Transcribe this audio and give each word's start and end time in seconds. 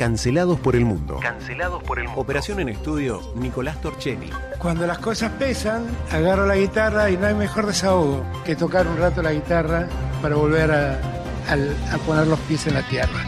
Cancelados 0.00 0.58
por 0.58 0.76
el 0.76 0.86
Mundo. 0.86 1.18
Cancelados 1.20 1.82
por 1.82 1.98
el 1.98 2.06
mundo. 2.06 2.22
Operación 2.22 2.58
en 2.58 2.70
estudio, 2.70 3.20
Nicolás 3.34 3.82
Torchelli. 3.82 4.30
Cuando 4.58 4.86
las 4.86 4.98
cosas 4.98 5.30
pesan, 5.32 5.84
agarro 6.10 6.46
la 6.46 6.56
guitarra 6.56 7.10
y 7.10 7.18
no 7.18 7.26
hay 7.26 7.34
mejor 7.34 7.66
desahogo 7.66 8.24
que 8.42 8.56
tocar 8.56 8.86
un 8.86 8.96
rato 8.96 9.20
la 9.20 9.34
guitarra 9.34 9.88
para 10.22 10.36
volver 10.36 10.70
a, 10.72 10.98
poner 12.06 12.26
los 12.28 12.38
pies 12.40 12.66
en 12.66 12.74
la 12.76 12.88
tierra. 12.88 13.26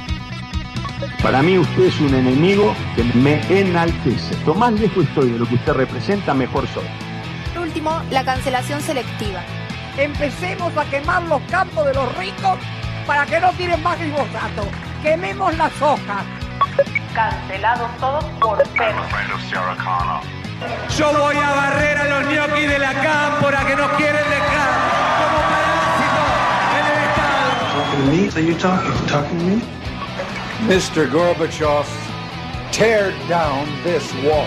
Para 1.22 1.42
mí 1.42 1.58
usted 1.58 1.82
es 1.88 2.00
un 2.00 2.14
enemigo 2.14 2.74
que 2.96 3.04
me 3.04 3.42
enaltece. 3.50 4.34
Cuanto 4.36 4.54
más 4.54 4.72
lejos 4.72 5.06
estoy 5.06 5.32
de 5.32 5.38
lo 5.40 5.46
que 5.46 5.56
usted 5.56 5.74
representa, 5.74 6.32
mejor 6.32 6.66
soy. 6.68 6.86
Por 7.52 7.64
último, 7.64 8.00
la 8.10 8.24
cancelación 8.24 8.80
selectiva. 8.80 9.44
Empecemos 9.98 10.74
a 10.74 10.86
quemar 10.86 11.22
los 11.24 11.42
campos 11.50 11.84
de 11.84 11.92
los 11.92 12.16
ricos 12.16 12.58
para 13.06 13.26
que 13.26 13.38
no 13.40 13.50
tiren 13.50 13.82
más 13.82 13.98
glifosato. 14.00 14.66
Quememos 15.02 15.54
las 15.58 15.82
hojas. 15.82 16.24
Cancelados 17.14 17.90
todos 18.00 18.24
por 18.40 18.56
perros. 18.70 19.06
Yo 20.96 21.12
voy 21.12 21.36
a 21.36 21.50
barrer 21.50 21.98
a 21.98 22.04
los 22.04 22.32
ñoquis 22.32 22.68
de 22.68 22.78
la 22.78 22.92
cámpora 22.94 23.64
que 23.66 23.76
nos 23.76 23.90
quieren 23.92 24.24
dejar 24.30 24.70
como 25.18 25.38
parásitos 25.50 26.28
en 26.78 26.86
el 26.86 26.98
Estado. 27.08 27.50
Mr. 30.68 31.08
Gorbachev, 31.10 31.86
tear 32.70 33.12
down 33.28 33.66
this 33.82 34.12
wall. 34.24 34.46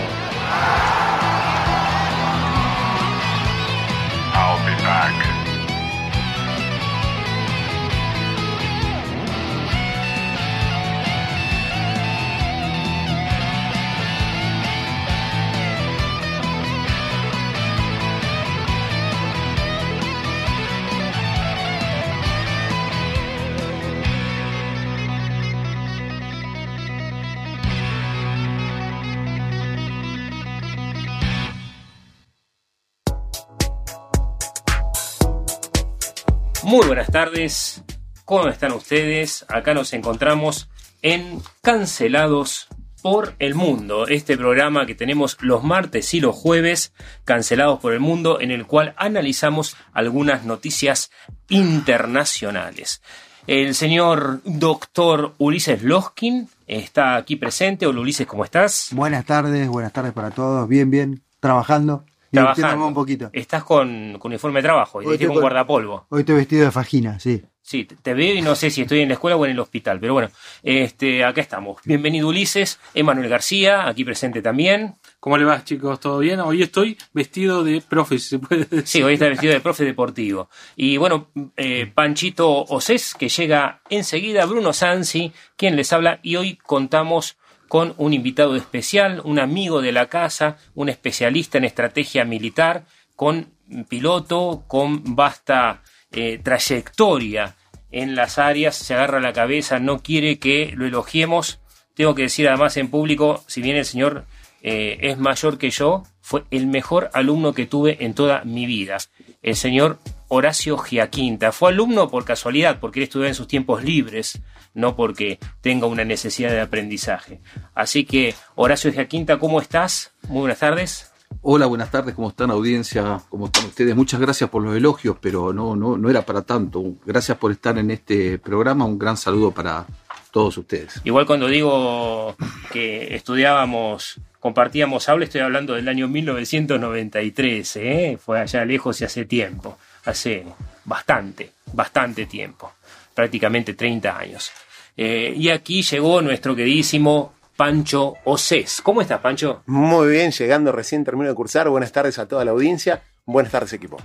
Muy 36.76 36.88
buenas 36.88 37.10
tardes, 37.10 37.82
¿cómo 38.26 38.48
están 38.48 38.72
ustedes? 38.72 39.46
Acá 39.48 39.72
nos 39.72 39.94
encontramos 39.94 40.68
en 41.00 41.40
Cancelados 41.62 42.68
por 43.00 43.34
el 43.38 43.54
Mundo, 43.54 44.06
este 44.06 44.36
programa 44.36 44.84
que 44.84 44.94
tenemos 44.94 45.38
los 45.40 45.64
martes 45.64 46.12
y 46.12 46.20
los 46.20 46.36
jueves, 46.36 46.92
Cancelados 47.24 47.80
por 47.80 47.94
el 47.94 48.00
Mundo, 48.00 48.42
en 48.42 48.50
el 48.50 48.66
cual 48.66 48.92
analizamos 48.98 49.74
algunas 49.94 50.44
noticias 50.44 51.10
internacionales. 51.48 53.00
El 53.46 53.74
señor 53.74 54.42
doctor 54.44 55.32
Ulises 55.38 55.82
Loskin 55.82 56.46
está 56.66 57.16
aquí 57.16 57.36
presente. 57.36 57.86
Hola 57.86 58.00
Ulises, 58.00 58.26
¿cómo 58.26 58.44
estás? 58.44 58.88
Buenas 58.92 59.24
tardes, 59.24 59.66
buenas 59.66 59.94
tardes 59.94 60.12
para 60.12 60.30
todos. 60.30 60.68
Bien, 60.68 60.90
bien, 60.90 61.22
trabajando. 61.40 62.04
Trabajando. 62.42 62.86
un 62.86 62.94
poquito. 62.94 63.30
Estás 63.32 63.64
con, 63.64 64.18
con 64.18 64.30
uniforme 64.30 64.60
de 64.60 64.64
trabajo 64.64 65.02
y 65.02 65.06
Hoy 65.06 65.10
te 65.10 65.14
estoy 65.14 65.26
con 65.28 65.34
con- 65.36 65.42
guardapolvo. 65.42 66.06
Hoy 66.10 66.20
estoy 66.20 66.36
vestido 66.36 66.64
de 66.64 66.70
fajina, 66.70 67.18
sí. 67.18 67.42
Sí, 67.62 67.84
te- 67.84 68.14
veo 68.14 68.32
y 68.36 68.42
no 68.42 68.54
sé 68.54 68.70
si 68.70 68.82
estoy 68.82 69.00
en 69.00 69.08
la 69.08 69.14
escuela 69.14 69.36
o 69.36 69.44
en 69.44 69.50
el 69.50 69.58
hospital, 69.58 69.98
pero 69.98 70.12
bueno, 70.12 70.30
este, 70.62 71.24
acá 71.24 71.40
estamos. 71.40 71.78
Bienvenido 71.84 72.28
Ulises, 72.28 72.78
Emanuel 72.94 73.28
García, 73.28 73.88
aquí 73.88 74.04
presente 74.04 74.40
también. 74.40 74.94
¿Cómo 75.18 75.36
le 75.36 75.44
va, 75.44 75.64
chicos? 75.64 75.98
¿Todo 75.98 76.20
bien? 76.20 76.38
Hoy 76.38 76.62
estoy 76.62 76.96
vestido 77.12 77.64
de 77.64 77.80
profe, 77.80 78.20
si 78.20 78.28
se 78.28 78.38
puede 78.38 78.66
decir. 78.66 78.86
Sí, 78.86 79.02
hoy 79.02 79.14
está 79.14 79.26
vestido 79.28 79.52
de 79.52 79.58
profe 79.60 79.84
deportivo. 79.84 80.48
Y 80.76 80.96
bueno, 80.96 81.28
eh, 81.56 81.90
Panchito 81.92 82.48
Osés, 82.66 83.14
que 83.14 83.28
llega 83.28 83.80
enseguida, 83.90 84.46
Bruno 84.46 84.72
Sansi, 84.72 85.32
quien 85.56 85.74
les 85.74 85.92
habla, 85.92 86.20
y 86.22 86.36
hoy 86.36 86.56
contamos 86.64 87.36
con 87.68 87.94
un 87.96 88.12
invitado 88.12 88.56
especial, 88.56 89.20
un 89.24 89.38
amigo 89.38 89.82
de 89.82 89.92
la 89.92 90.06
casa, 90.06 90.58
un 90.74 90.88
especialista 90.88 91.58
en 91.58 91.64
estrategia 91.64 92.24
militar, 92.24 92.84
con 93.14 93.54
piloto, 93.88 94.64
con 94.66 95.16
vasta 95.16 95.82
eh, 96.12 96.38
trayectoria 96.42 97.56
en 97.90 98.14
las 98.14 98.38
áreas, 98.38 98.76
se 98.76 98.94
agarra 98.94 99.20
la 99.20 99.32
cabeza, 99.32 99.78
no 99.78 100.02
quiere 100.02 100.38
que 100.38 100.72
lo 100.76 100.86
elogiemos. 100.86 101.60
Tengo 101.94 102.14
que 102.14 102.22
decir 102.22 102.48
además 102.48 102.76
en 102.76 102.90
público, 102.90 103.42
si 103.46 103.62
bien 103.62 103.76
el 103.76 103.84
señor 103.84 104.26
eh, 104.62 104.98
es 105.00 105.18
mayor 105.18 105.58
que 105.58 105.70
yo, 105.70 106.02
fue 106.20 106.44
el 106.50 106.66
mejor 106.66 107.10
alumno 107.14 107.52
que 107.52 107.66
tuve 107.66 108.04
en 108.04 108.14
toda 108.14 108.44
mi 108.44 108.66
vida. 108.66 108.98
El 109.42 109.56
señor 109.56 109.98
Horacio 110.28 110.76
Giaquinta. 110.78 111.52
Fue 111.52 111.70
alumno 111.70 112.08
por 112.08 112.24
casualidad, 112.24 112.80
porque 112.80 113.00
él 113.00 113.04
estudió 113.04 113.26
en 113.26 113.34
sus 113.34 113.48
tiempos 113.48 113.84
libres, 113.84 114.40
no 114.74 114.96
porque 114.96 115.38
tenga 115.60 115.86
una 115.86 116.04
necesidad 116.04 116.50
de 116.50 116.60
aprendizaje. 116.60 117.40
Así 117.74 118.04
que, 118.04 118.34
Horacio 118.54 118.92
Giaquinta, 118.92 119.38
¿cómo 119.38 119.60
estás? 119.60 120.12
Muy 120.28 120.40
buenas 120.40 120.58
tardes. 120.58 121.12
Hola, 121.42 121.66
buenas 121.66 121.90
tardes, 121.90 122.14
¿cómo 122.14 122.30
están 122.30 122.50
audiencia? 122.50 123.20
¿Cómo 123.28 123.46
están 123.46 123.66
ustedes? 123.66 123.94
Muchas 123.94 124.20
gracias 124.20 124.50
por 124.50 124.62
los 124.62 124.76
elogios, 124.76 125.16
pero 125.20 125.52
no, 125.52 125.76
no, 125.76 125.96
no 125.96 126.10
era 126.10 126.22
para 126.22 126.42
tanto. 126.42 126.82
Gracias 127.04 127.36
por 127.38 127.52
estar 127.52 127.78
en 127.78 127.90
este 127.90 128.38
programa, 128.38 128.84
un 128.84 128.98
gran 128.98 129.16
saludo 129.16 129.52
para 129.52 129.86
todos 130.30 130.58
ustedes. 130.58 131.00
Igual 131.04 131.26
cuando 131.26 131.48
digo 131.48 132.36
que 132.72 133.14
estudiábamos, 133.14 134.20
compartíamos 134.40 135.08
aula, 135.08 135.24
estoy 135.24 135.40
hablando 135.40 135.74
del 135.74 135.88
año 135.88 136.08
1993, 136.08 137.76
¿eh? 137.76 138.18
fue 138.22 138.40
allá 138.40 138.64
lejos 138.64 139.00
y 139.00 139.04
hace 139.04 139.24
tiempo, 139.24 139.78
hace 140.06 140.46
bastante, 140.84 141.52
bastante 141.72 142.26
tiempo, 142.26 142.72
prácticamente 143.14 143.74
30 143.74 144.18
años. 144.18 144.50
Eh, 144.96 145.34
y 145.36 145.50
aquí 145.50 145.82
llegó 145.82 146.22
nuestro 146.22 146.56
queridísimo 146.56 147.34
Pancho 147.56 148.14
Osés. 148.24 148.80
¿Cómo 148.82 149.00
estás, 149.00 149.20
Pancho? 149.20 149.62
Muy 149.66 150.08
bien, 150.08 150.30
llegando 150.30 150.72
recién 150.72 151.04
termino 151.04 151.28
de 151.28 151.34
cursar. 151.34 151.68
Buenas 151.68 151.92
tardes 151.92 152.18
a 152.18 152.26
toda 152.26 152.44
la 152.44 152.52
audiencia. 152.52 153.02
Buenas 153.24 153.52
tardes, 153.52 153.72
equipo. 153.72 153.98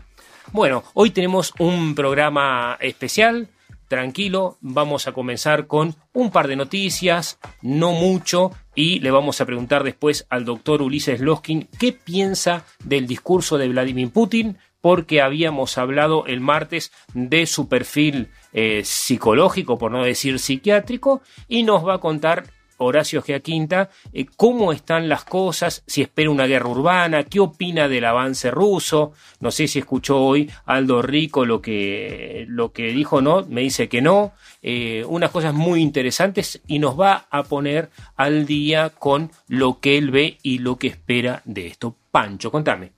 Bueno, 0.52 0.84
hoy 0.94 1.12
tenemos 1.12 1.54
un 1.60 1.96
programa 1.96 2.78
especial, 2.82 3.48
tranquilo, 3.88 4.58
vamos 4.62 5.08
a 5.08 5.12
comenzar 5.12 5.68
con 5.68 5.96
un 6.14 6.32
par 6.32 6.48
de 6.48 6.56
noticias, 6.56 7.40
no 7.62 7.92
mucho, 7.92 8.52
y 8.74 9.00
le 9.00 9.12
vamos 9.12 9.40
a 9.40 9.46
preguntar 9.46 9.84
después 9.84 10.26
al 10.30 10.44
doctor 10.46 10.82
Ulises 10.82 11.20
Loskin 11.22 11.68
qué 11.78 11.94
piensa 11.94 12.66
del 12.84 13.06
discurso 13.06 13.58
de 13.58 13.70
Vladimir 13.70 14.12
Putin, 14.12 14.58
porque 14.82 15.22
habíamos 15.22 15.78
hablado 15.78 16.26
el 16.26 16.42
martes 16.42 16.92
de 17.14 17.46
su 17.46 17.70
perfil 17.70 18.30
eh, 18.54 18.82
psicológico, 18.84 19.78
por 19.78 19.92
no 19.92 20.04
decir 20.04 20.40
psiquiátrico, 20.40 21.22
y 21.48 21.64
nos 21.64 21.88
va 21.88 21.96
a 21.96 22.00
contar 22.00 22.46
Horacio 22.84 23.22
Giaquinta, 23.22 23.90
eh, 24.12 24.26
cómo 24.36 24.74
están 24.74 25.08
las 25.08 25.24
cosas, 25.24 25.84
si 25.86 26.02
espera 26.02 26.30
una 26.30 26.48
guerra 26.48 26.70
urbana, 26.70 27.24
qué 27.24 27.40
opina 27.40 27.88
del 27.88 28.06
avance 28.06 28.50
ruso. 28.52 29.14
No 29.40 29.52
sé 29.52 29.68
si 29.68 29.80
escuchó 29.80 30.20
hoy 30.20 30.50
Aldo 30.66 31.02
Rico 31.02 31.46
lo 31.46 31.62
que, 31.62 32.46
lo 32.48 32.72
que 32.72 32.88
dijo, 32.88 33.22
no, 33.22 33.46
me 33.48 33.62
dice 33.62 33.88
que 33.88 34.02
no. 34.02 34.34
Eh, 34.62 35.06
unas 35.08 35.32
cosas 35.32 35.54
muy 35.54 35.82
interesantes 35.82 36.62
y 36.68 36.80
nos 36.80 37.00
va 37.00 37.28
a 37.30 37.44
poner 37.44 37.90
al 38.16 38.46
día 38.46 38.90
con 38.90 39.32
lo 39.48 39.80
que 39.80 39.98
él 39.98 40.12
ve 40.12 40.38
y 40.42 40.60
lo 40.60 40.78
que 40.78 40.88
espera 40.88 41.42
de 41.46 41.68
esto. 41.68 41.96
Pancho, 42.12 42.52
contame. 42.52 42.92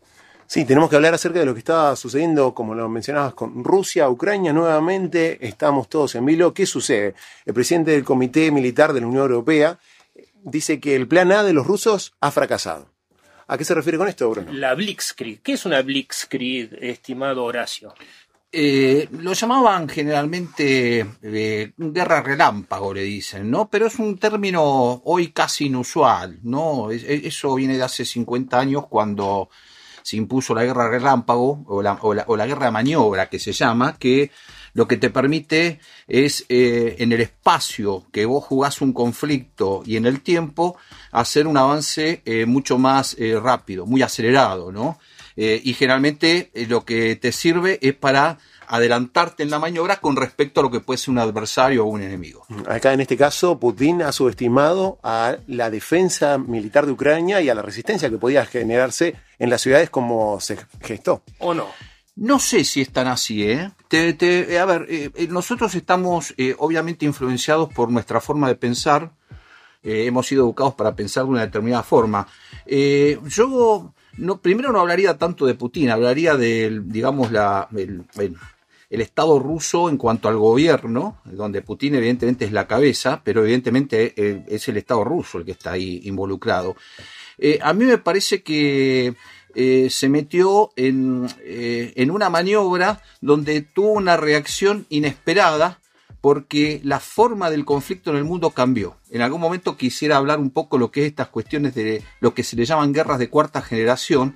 Sí, 0.53 0.65
tenemos 0.65 0.87
que 0.87 0.97
hablar 0.97 1.15
acerca 1.15 1.39
de 1.39 1.47
lo 1.47 1.53
que 1.55 1.59
está 1.65 1.95
sucediendo, 1.95 2.53
como 2.53 2.75
lo 2.75 2.87
mencionabas, 2.87 3.33
con 3.33 3.63
Rusia, 3.63 4.07
Ucrania 4.07 4.53
nuevamente. 4.53 5.43
Estamos 5.47 5.89
todos 5.89 6.13
en 6.13 6.25
vilo. 6.27 6.53
¿Qué 6.53 6.67
sucede? 6.67 7.15
El 7.43 7.55
presidente 7.55 7.89
del 7.89 8.03
Comité 8.03 8.51
Militar 8.51 8.93
de 8.93 9.01
la 9.01 9.07
Unión 9.07 9.23
Europea 9.23 9.79
dice 10.43 10.79
que 10.79 10.95
el 10.95 11.07
plan 11.07 11.31
A 11.31 11.41
de 11.41 11.53
los 11.53 11.65
rusos 11.65 12.13
ha 12.21 12.29
fracasado. 12.29 12.87
¿A 13.47 13.57
qué 13.57 13.65
se 13.65 13.73
refiere 13.73 13.97
con 13.97 14.07
esto, 14.07 14.29
Bruno? 14.29 14.53
La 14.53 14.75
Blitzkrieg. 14.75 15.41
¿Qué 15.41 15.53
es 15.53 15.65
una 15.65 15.81
Blitzkrieg, 15.81 16.77
estimado 16.83 17.45
Horacio? 17.45 17.95
Eh, 18.51 19.07
lo 19.11 19.33
llamaban 19.33 19.89
generalmente 19.89 21.03
eh, 21.23 21.71
guerra 21.77 22.21
relámpago, 22.21 22.93
le 22.93 23.01
dicen, 23.01 23.49
¿no? 23.49 23.69
Pero 23.71 23.87
es 23.87 23.97
un 23.97 24.19
término 24.19 25.01
hoy 25.05 25.31
casi 25.31 25.65
inusual, 25.65 26.37
¿no? 26.43 26.91
Es- 26.91 27.03
es- 27.05 27.25
eso 27.25 27.55
viene 27.55 27.75
de 27.75 27.81
hace 27.83 28.05
50 28.05 28.59
años 28.59 28.85
cuando 28.87 29.49
se 30.03 30.17
impuso 30.17 30.53
la 30.53 30.63
guerra 30.65 30.89
relámpago 30.89 31.63
o 31.67 31.81
la, 31.81 31.97
o 32.01 32.35
la- 32.35 32.45
guerra 32.45 32.69
maniobra 32.71 33.29
que 33.29 33.39
se 33.39 33.51
llama, 33.53 33.97
que 33.97 34.29
lo 34.73 34.87
que 34.87 34.97
te 34.97 35.09
permite 35.09 35.79
es 36.07 36.45
eh, 36.49 36.95
en 36.99 37.11
el 37.11 37.21
espacio 37.21 38.05
que 38.11 38.25
vos 38.25 38.43
jugás 38.43 38.81
un 38.81 38.91
conflicto 38.93 39.83
y 39.85 39.97
en 39.97 40.05
el 40.05 40.21
tiempo 40.21 40.77
hacer 41.11 41.47
un 41.47 41.57
avance 41.57 42.21
eh, 42.25 42.45
mucho 42.45 42.77
más 42.77 43.15
eh, 43.19 43.39
rápido, 43.41 43.85
muy 43.85 44.01
acelerado, 44.01 44.71
¿no? 44.71 44.99
Eh, 45.35 45.59
y 45.63 45.73
generalmente 45.73 46.51
eh, 46.53 46.67
lo 46.67 46.85
que 46.85 47.15
te 47.15 47.31
sirve 47.31 47.79
es 47.81 47.93
para 47.95 48.37
adelantarte 48.75 49.43
en 49.43 49.49
la 49.51 49.59
maniobra 49.59 49.97
con 50.01 50.15
respecto 50.15 50.59
a 50.59 50.63
lo 50.63 50.71
que 50.71 50.79
puede 50.79 50.97
ser 50.97 51.11
un 51.11 51.19
adversario 51.19 51.83
o 51.85 51.87
un 51.87 52.01
enemigo. 52.01 52.45
Acá 52.67 52.91
en 52.93 53.01
este 53.01 53.15
caso, 53.15 53.59
Putin 53.59 54.01
ha 54.01 54.11
subestimado 54.11 54.97
a 55.03 55.35
la 55.47 55.69
defensa 55.69 56.37
militar 56.39 56.85
de 56.87 56.91
Ucrania 56.93 57.39
y 57.41 57.49
a 57.49 57.55
la 57.55 57.61
resistencia 57.61 58.09
que 58.09 58.17
podía 58.17 58.45
generarse 58.47 59.15
en 59.37 59.49
las 59.51 59.61
ciudades 59.61 59.89
como 59.91 60.39
se 60.39 60.57
gestó. 60.81 61.21
¿O 61.39 61.53
no? 61.53 61.67
No 62.15 62.39
sé 62.39 62.63
si 62.63 62.81
es 62.81 62.91
tan 62.91 63.07
así, 63.07 63.43
¿eh? 63.43 63.71
Te- 63.87 64.13
te- 64.13 64.57
a 64.59 64.65
ver, 64.65 64.85
eh, 64.89 65.11
eh, 65.15 65.27
nosotros 65.29 65.73
estamos 65.75 66.33
eh, 66.37 66.55
obviamente 66.57 67.05
influenciados 67.05 67.71
por 67.73 67.91
nuestra 67.91 68.21
forma 68.21 68.47
de 68.47 68.55
pensar. 68.55 69.11
Eh, 69.83 70.05
hemos 70.05 70.27
sido 70.27 70.45
educados 70.45 70.75
para 70.75 70.95
pensar 70.95 71.25
de 71.25 71.29
una 71.31 71.41
determinada 71.41 71.83
forma. 71.83 72.25
Eh, 72.65 73.19
yo 73.27 73.93
no, 74.17 74.37
primero 74.39 74.71
no 74.71 74.79
hablaría 74.79 75.17
tanto 75.17 75.45
de 75.45 75.55
Putin, 75.55 75.89
hablaría 75.89 76.35
del, 76.37 76.87
digamos, 76.89 77.31
la, 77.31 77.67
el, 77.75 78.05
el- 78.17 78.35
el 78.93 79.01
Estado 79.01 79.39
ruso 79.39 79.89
en 79.89 79.97
cuanto 79.97 80.29
al 80.29 80.37
gobierno, 80.37 81.17
donde 81.25 81.63
Putin 81.63 81.95
evidentemente 81.95 82.45
es 82.45 82.51
la 82.51 82.67
cabeza, 82.67 83.21
pero 83.23 83.41
evidentemente 83.41 84.13
eh, 84.15 84.45
es 84.47 84.67
el 84.67 84.77
Estado 84.77 85.03
ruso 85.03 85.39
el 85.39 85.45
que 85.45 85.51
está 85.53 85.71
ahí 85.71 86.01
involucrado. 86.03 86.75
Eh, 87.39 87.57
a 87.63 87.73
mí 87.73 87.85
me 87.85 87.97
parece 87.97 88.43
que 88.43 89.15
eh, 89.55 89.87
se 89.89 90.09
metió 90.09 90.69
en, 90.75 91.27
en 91.43 92.11
una 92.11 92.29
maniobra 92.29 93.01
donde 93.19 93.61
tuvo 93.61 93.93
una 93.93 94.15
reacción 94.15 94.85
inesperada 94.89 95.79
porque 96.21 96.79
la 96.83 96.99
forma 96.99 97.49
del 97.49 97.65
conflicto 97.65 98.11
en 98.11 98.17
el 98.17 98.25
mundo 98.25 98.51
cambió. 98.51 98.97
En 99.09 99.23
algún 99.23 99.41
momento 99.41 99.75
quisiera 99.75 100.17
hablar 100.17 100.37
un 100.37 100.51
poco 100.51 100.77
lo 100.77 100.91
que 100.91 101.01
es 101.01 101.07
estas 101.07 101.29
cuestiones 101.29 101.73
de 101.73 102.03
lo 102.19 102.35
que 102.35 102.43
se 102.43 102.55
le 102.55 102.65
llaman 102.65 102.93
guerras 102.93 103.17
de 103.17 103.31
cuarta 103.31 103.63
generación, 103.63 104.35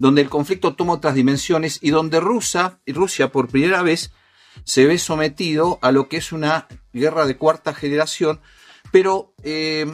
donde 0.00 0.22
el 0.22 0.30
conflicto 0.30 0.74
toma 0.74 0.94
otras 0.94 1.14
dimensiones 1.14 1.78
y 1.82 1.90
donde 1.90 2.20
Rusia, 2.20 2.80
Rusia 2.86 3.30
por 3.30 3.48
primera 3.48 3.82
vez 3.82 4.12
se 4.64 4.86
ve 4.86 4.96
sometido 4.98 5.78
a 5.82 5.92
lo 5.92 6.08
que 6.08 6.16
es 6.16 6.32
una 6.32 6.66
guerra 6.94 7.26
de 7.26 7.36
cuarta 7.36 7.74
generación, 7.74 8.40
pero 8.90 9.34
eh, 9.42 9.86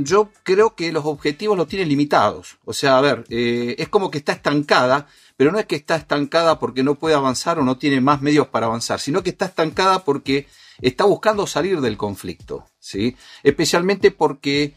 yo 0.00 0.30
creo 0.42 0.74
que 0.74 0.90
los 0.90 1.04
objetivos 1.06 1.56
los 1.56 1.68
tienen 1.68 1.88
limitados. 1.88 2.58
O 2.64 2.72
sea, 2.72 2.98
a 2.98 3.00
ver, 3.00 3.24
eh, 3.30 3.76
es 3.78 3.88
como 3.88 4.10
que 4.10 4.18
está 4.18 4.32
estancada, 4.32 5.06
pero 5.36 5.52
no 5.52 5.60
es 5.60 5.66
que 5.66 5.76
está 5.76 5.94
estancada 5.94 6.58
porque 6.58 6.82
no 6.82 6.96
puede 6.96 7.14
avanzar 7.14 7.60
o 7.60 7.62
no 7.62 7.78
tiene 7.78 8.00
más 8.00 8.20
medios 8.20 8.48
para 8.48 8.66
avanzar, 8.66 8.98
sino 8.98 9.22
que 9.22 9.30
está 9.30 9.46
estancada 9.46 10.04
porque 10.04 10.48
está 10.80 11.04
buscando 11.04 11.46
salir 11.46 11.80
del 11.80 11.96
conflicto, 11.96 12.66
¿sí? 12.80 13.16
Especialmente 13.44 14.10
porque 14.10 14.74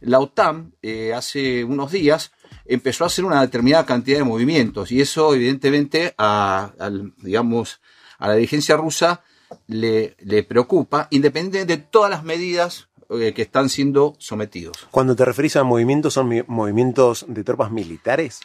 la 0.00 0.20
OTAN 0.20 0.74
eh, 0.80 1.12
hace 1.12 1.64
unos 1.64 1.90
días 1.90 2.30
empezó 2.68 3.04
a 3.04 3.08
hacer 3.08 3.24
una 3.24 3.40
determinada 3.40 3.84
cantidad 3.86 4.18
de 4.18 4.24
movimientos 4.24 4.92
y 4.92 5.00
eso 5.00 5.34
evidentemente 5.34 6.14
a, 6.18 6.70
digamos, 7.18 7.80
a 8.18 8.28
la 8.28 8.34
dirigencia 8.34 8.76
rusa 8.76 9.22
le, 9.66 10.14
le 10.20 10.42
preocupa, 10.42 11.08
independientemente 11.10 11.76
de 11.76 11.82
todas 11.82 12.10
las 12.10 12.22
medidas 12.22 12.88
eh, 13.10 13.32
que 13.34 13.42
están 13.42 13.68
siendo 13.70 14.14
sometidos. 14.18 14.86
Cuando 14.90 15.16
te 15.16 15.24
referís 15.24 15.56
a 15.56 15.64
movimientos, 15.64 16.14
¿son 16.14 16.28
mi- 16.28 16.42
movimientos 16.46 17.24
de 17.28 17.42
tropas 17.44 17.70
militares? 17.72 18.40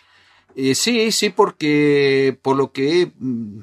Eh, 0.56 0.75
sí, 0.75 1.12
sí, 1.12 1.30
porque 1.30 2.38
por 2.42 2.56
lo 2.56 2.72
que 2.72 3.12
mm, 3.18 3.60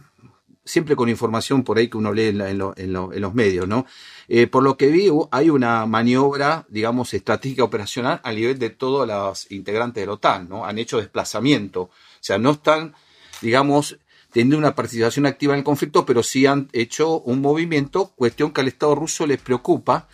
siempre 0.70 0.96
con 0.96 1.08
información 1.08 1.62
por 1.64 1.78
ahí 1.78 1.88
que 1.88 1.96
uno 1.98 2.12
lee 2.12 2.28
en, 2.28 2.38
la- 2.38 2.50
en 2.50 2.60
en 2.76 2.96
en 2.96 3.20
los 3.20 3.34
medios, 3.34 3.66
¿no? 3.68 3.86
Eh, 4.28 4.46
por 4.46 4.62
lo 4.62 4.76
que 4.76 4.88
vi, 4.88 5.10
hay 5.30 5.50
una 5.50 5.84
maniobra, 5.86 6.64
digamos, 6.68 7.12
estratégica 7.14 7.64
operacional 7.64 8.20
a 8.22 8.32
nivel 8.32 8.58
de 8.58 8.70
todos 8.70 9.06
los 9.06 9.50
integrantes 9.50 10.00
de 10.02 10.06
la 10.06 10.12
OTAN, 10.12 10.48
¿no? 10.48 10.64
Han 10.64 10.78
hecho 10.78 10.98
desplazamiento. 10.98 11.82
O 11.82 11.90
sea, 12.20 12.38
no 12.38 12.52
están, 12.52 12.94
digamos, 13.42 13.98
teniendo 14.32 14.56
una 14.58 14.74
participación 14.76 15.26
activa 15.26 15.54
en 15.54 15.58
el 15.58 15.64
conflicto, 15.64 16.06
pero 16.06 16.22
sí 16.22 16.46
han 16.46 16.68
hecho 16.72 17.20
un 17.20 17.40
movimiento, 17.40 18.12
cuestión 18.14 18.52
que 18.52 18.60
al 18.60 18.68
Estado 18.68 18.94
ruso 18.94 19.26
les 19.26 19.40
preocupa, 19.40 20.06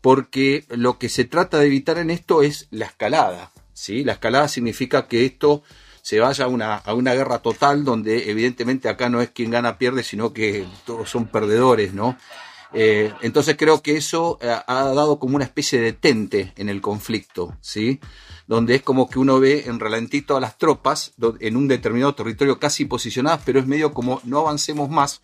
porque 0.00 0.64
lo 0.70 0.98
que 0.98 1.08
se 1.08 1.24
trata 1.24 1.58
de 1.58 1.66
evitar 1.66 1.98
en 1.98 2.10
esto 2.10 2.42
es 2.42 2.68
la 2.70 2.86
escalada. 2.86 3.50
¿sí? 3.72 4.04
La 4.04 4.12
escalada 4.12 4.46
significa 4.46 5.08
que 5.08 5.24
esto 5.24 5.62
se 6.06 6.20
vaya 6.20 6.44
a 6.44 6.48
una, 6.48 6.76
a 6.76 6.94
una 6.94 7.14
guerra 7.14 7.40
total 7.40 7.84
donde 7.84 8.30
evidentemente 8.30 8.88
acá 8.88 9.08
no 9.08 9.20
es 9.20 9.30
quien 9.30 9.50
gana 9.50 9.76
pierde, 9.76 10.04
sino 10.04 10.32
que 10.32 10.64
todos 10.84 11.10
son 11.10 11.26
perdedores, 11.26 11.94
¿no? 11.94 12.16
Eh, 12.72 13.12
entonces 13.22 13.56
creo 13.58 13.82
que 13.82 13.96
eso 13.96 14.38
eh, 14.40 14.56
ha 14.68 14.84
dado 14.84 15.18
como 15.18 15.34
una 15.34 15.44
especie 15.44 15.80
de 15.80 15.94
tente 15.94 16.52
en 16.54 16.68
el 16.68 16.80
conflicto, 16.80 17.56
¿sí? 17.60 17.98
Donde 18.46 18.76
es 18.76 18.82
como 18.82 19.10
que 19.10 19.18
uno 19.18 19.40
ve 19.40 19.64
en 19.66 19.80
ralentito 19.80 20.36
a 20.36 20.40
las 20.40 20.56
tropas 20.58 21.12
en 21.40 21.56
un 21.56 21.66
determinado 21.66 22.14
territorio 22.14 22.60
casi 22.60 22.84
posicionadas, 22.84 23.40
pero 23.44 23.58
es 23.58 23.66
medio 23.66 23.92
como 23.92 24.20
no 24.22 24.38
avancemos 24.38 24.88
más, 24.88 25.22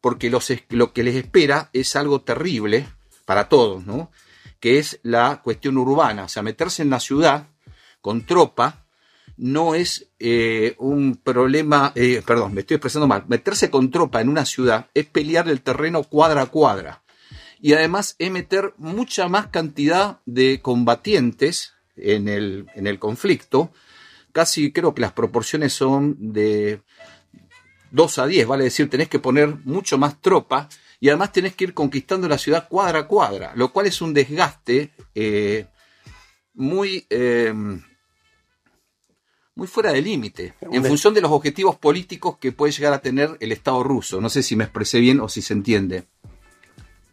porque 0.00 0.30
los, 0.30 0.50
lo 0.70 0.94
que 0.94 1.02
les 1.02 1.16
espera 1.16 1.68
es 1.74 1.94
algo 1.94 2.22
terrible 2.22 2.88
para 3.26 3.50
todos, 3.50 3.84
¿no? 3.84 4.10
Que 4.60 4.78
es 4.78 4.98
la 5.02 5.42
cuestión 5.44 5.76
urbana, 5.76 6.24
o 6.24 6.28
sea, 6.30 6.42
meterse 6.42 6.80
en 6.80 6.88
la 6.88 7.00
ciudad 7.00 7.50
con 8.00 8.24
tropa 8.24 8.85
no 9.36 9.74
es 9.74 10.10
eh, 10.18 10.74
un 10.78 11.16
problema, 11.16 11.92
eh, 11.94 12.22
perdón, 12.26 12.54
me 12.54 12.60
estoy 12.62 12.76
expresando 12.76 13.06
mal, 13.06 13.24
meterse 13.28 13.70
con 13.70 13.90
tropa 13.90 14.20
en 14.20 14.28
una 14.28 14.46
ciudad 14.46 14.88
es 14.94 15.06
pelear 15.06 15.48
el 15.48 15.60
terreno 15.60 16.02
cuadra 16.04 16.42
a 16.42 16.46
cuadra. 16.46 17.02
Y 17.60 17.72
además 17.72 18.16
es 18.18 18.30
meter 18.30 18.74
mucha 18.76 19.28
más 19.28 19.48
cantidad 19.48 20.20
de 20.26 20.60
combatientes 20.60 21.74
en 21.96 22.28
el, 22.28 22.66
en 22.74 22.86
el 22.86 22.98
conflicto, 22.98 23.72
casi 24.32 24.72
creo 24.72 24.94
que 24.94 25.00
las 25.00 25.12
proporciones 25.12 25.72
son 25.72 26.16
de 26.32 26.82
2 27.90 28.18
a 28.18 28.26
10, 28.26 28.46
vale 28.46 28.64
decir, 28.64 28.90
tenés 28.90 29.08
que 29.08 29.18
poner 29.18 29.56
mucho 29.64 29.96
más 29.96 30.20
tropa 30.20 30.68
y 31.00 31.08
además 31.08 31.32
tenés 31.32 31.54
que 31.54 31.64
ir 31.64 31.74
conquistando 31.74 32.28
la 32.28 32.38
ciudad 32.38 32.68
cuadra 32.68 33.00
a 33.00 33.06
cuadra, 33.06 33.52
lo 33.54 33.72
cual 33.72 33.86
es 33.86 34.00
un 34.00 34.12
desgaste 34.12 34.92
eh, 35.14 35.66
muy, 36.54 37.06
muy 39.56 39.66
fuera 39.66 39.90
de 39.90 40.02
límite, 40.02 40.54
en 40.60 40.84
función 40.84 41.14
de 41.14 41.22
los 41.22 41.32
objetivos 41.32 41.76
políticos 41.76 42.36
que 42.38 42.52
puede 42.52 42.72
llegar 42.72 42.92
a 42.92 43.00
tener 43.00 43.36
el 43.40 43.52
Estado 43.52 43.82
ruso. 43.82 44.20
No 44.20 44.28
sé 44.28 44.42
si 44.42 44.54
me 44.54 44.64
expresé 44.64 45.00
bien 45.00 45.18
o 45.18 45.28
si 45.28 45.40
se 45.40 45.54
entiende. 45.54 46.04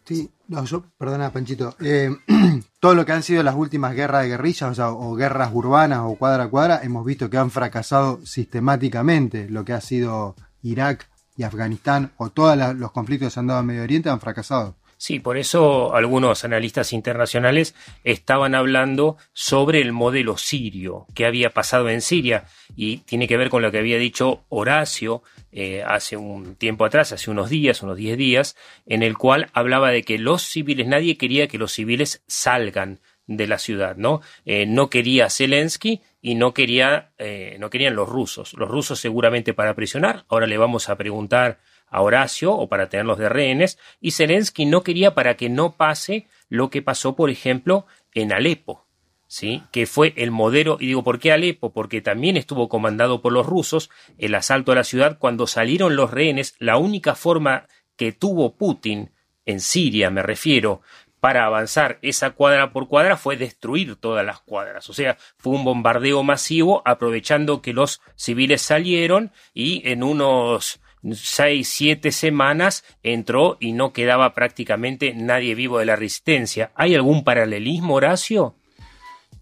Sí, 0.04 0.30
no, 0.48 0.62
yo, 0.66 0.84
perdona, 0.98 1.32
Panchito. 1.32 1.74
eh, 1.80 2.14
todo 2.80 2.94
lo 2.94 3.06
que 3.06 3.12
han 3.12 3.22
sido 3.22 3.42
las 3.42 3.54
últimas 3.54 3.94
guerras 3.94 4.22
de 4.22 4.28
guerrillas, 4.28 4.70
o 4.70 4.74
sea, 4.74 4.90
o 4.90 5.14
guerras 5.14 5.50
urbanas 5.54 6.00
o 6.04 6.16
cuadra 6.16 6.44
a 6.44 6.48
cuadra, 6.48 6.80
hemos 6.82 7.06
visto 7.06 7.30
que 7.30 7.38
han 7.38 7.50
fracasado 7.50 8.20
sistemáticamente. 8.26 9.48
Lo 9.48 9.64
que 9.64 9.72
ha 9.72 9.80
sido 9.80 10.36
Irak 10.60 11.08
y 11.36 11.44
Afganistán, 11.44 12.12
o 12.18 12.28
todos 12.28 12.58
los 12.76 12.92
conflictos 12.92 13.28
que 13.28 13.30
se 13.30 13.40
han 13.40 13.46
dado 13.46 13.60
en 13.60 13.66
Medio 13.66 13.82
Oriente, 13.82 14.10
han 14.10 14.20
fracasado. 14.20 14.76
Sí, 15.06 15.20
por 15.20 15.36
eso 15.36 15.94
algunos 15.94 16.46
analistas 16.46 16.94
internacionales 16.94 17.74
estaban 18.04 18.54
hablando 18.54 19.18
sobre 19.34 19.82
el 19.82 19.92
modelo 19.92 20.38
sirio 20.38 21.06
que 21.14 21.26
había 21.26 21.50
pasado 21.50 21.90
en 21.90 22.00
Siria 22.00 22.46
y 22.74 23.00
tiene 23.00 23.28
que 23.28 23.36
ver 23.36 23.50
con 23.50 23.60
lo 23.60 23.70
que 23.70 23.80
había 23.80 23.98
dicho 23.98 24.46
Horacio 24.48 25.22
eh, 25.52 25.84
hace 25.86 26.16
un 26.16 26.56
tiempo 26.56 26.86
atrás, 26.86 27.12
hace 27.12 27.30
unos 27.30 27.50
días, 27.50 27.82
unos 27.82 27.98
10 27.98 28.16
días, 28.16 28.56
en 28.86 29.02
el 29.02 29.18
cual 29.18 29.50
hablaba 29.52 29.90
de 29.90 30.04
que 30.04 30.16
los 30.16 30.40
civiles, 30.40 30.86
nadie 30.86 31.18
quería 31.18 31.48
que 31.48 31.58
los 31.58 31.72
civiles 31.72 32.24
salgan 32.26 33.00
de 33.26 33.46
la 33.46 33.58
ciudad, 33.58 33.96
¿no? 33.96 34.22
Eh, 34.46 34.64
no 34.64 34.88
quería 34.88 35.28
Zelensky 35.28 36.00
y 36.22 36.34
no 36.34 36.54
quería, 36.54 37.12
eh, 37.18 37.58
no 37.60 37.68
querían 37.68 37.94
los 37.94 38.08
rusos. 38.08 38.54
Los 38.54 38.70
rusos 38.70 39.00
seguramente 39.00 39.52
para 39.52 39.74
presionar. 39.74 40.24
Ahora 40.28 40.46
le 40.46 40.56
vamos 40.56 40.88
a 40.88 40.96
preguntar 40.96 41.58
a 41.94 42.02
Horacio 42.02 42.52
o 42.52 42.68
para 42.68 42.88
tenerlos 42.88 43.18
de 43.18 43.28
rehenes. 43.28 43.78
Y 44.00 44.10
Zelensky 44.10 44.66
no 44.66 44.82
quería 44.82 45.14
para 45.14 45.36
que 45.36 45.48
no 45.48 45.76
pase 45.76 46.26
lo 46.48 46.68
que 46.68 46.82
pasó, 46.82 47.14
por 47.14 47.30
ejemplo, 47.30 47.86
en 48.12 48.32
Alepo. 48.32 48.84
¿Sí? 49.26 49.62
que 49.72 49.86
fue 49.86 50.12
el 50.16 50.30
modelo, 50.30 50.76
y 50.78 50.86
digo, 50.86 51.02
¿por 51.02 51.18
qué 51.18 51.32
Alepo? 51.32 51.72
Porque 51.72 52.00
también 52.00 52.36
estuvo 52.36 52.68
comandado 52.68 53.20
por 53.20 53.32
los 53.32 53.44
rusos 53.44 53.90
el 54.16 54.34
asalto 54.36 54.70
a 54.70 54.76
la 54.76 54.84
ciudad 54.84 55.18
cuando 55.18 55.48
salieron 55.48 55.96
los 55.96 56.12
rehenes, 56.12 56.54
la 56.60 56.76
única 56.76 57.16
forma 57.16 57.66
que 57.96 58.12
tuvo 58.12 58.54
Putin 58.54 59.10
en 59.44 59.60
Siria, 59.60 60.10
me 60.10 60.22
refiero, 60.22 60.82
para 61.18 61.46
avanzar 61.46 61.98
esa 62.02 62.30
cuadra 62.30 62.70
por 62.70 62.86
cuadra 62.86 63.16
fue 63.16 63.36
destruir 63.36 63.96
todas 63.96 64.24
las 64.24 64.40
cuadras. 64.40 64.88
O 64.90 64.92
sea, 64.92 65.16
fue 65.38 65.54
un 65.54 65.64
bombardeo 65.64 66.22
masivo 66.22 66.82
aprovechando 66.84 67.62
que 67.62 67.72
los 67.72 68.02
civiles 68.14 68.62
salieron 68.62 69.32
y 69.52 69.88
en 69.88 70.04
unos 70.04 70.80
seis, 71.12 71.68
siete 71.68 72.12
semanas 72.12 72.84
entró 73.02 73.56
y 73.60 73.72
no 73.72 73.92
quedaba 73.92 74.34
prácticamente 74.34 75.14
nadie 75.14 75.54
vivo 75.54 75.78
de 75.78 75.86
la 75.86 75.96
resistencia. 75.96 76.72
¿Hay 76.74 76.94
algún 76.94 77.24
paralelismo, 77.24 77.94
Horacio? 77.94 78.54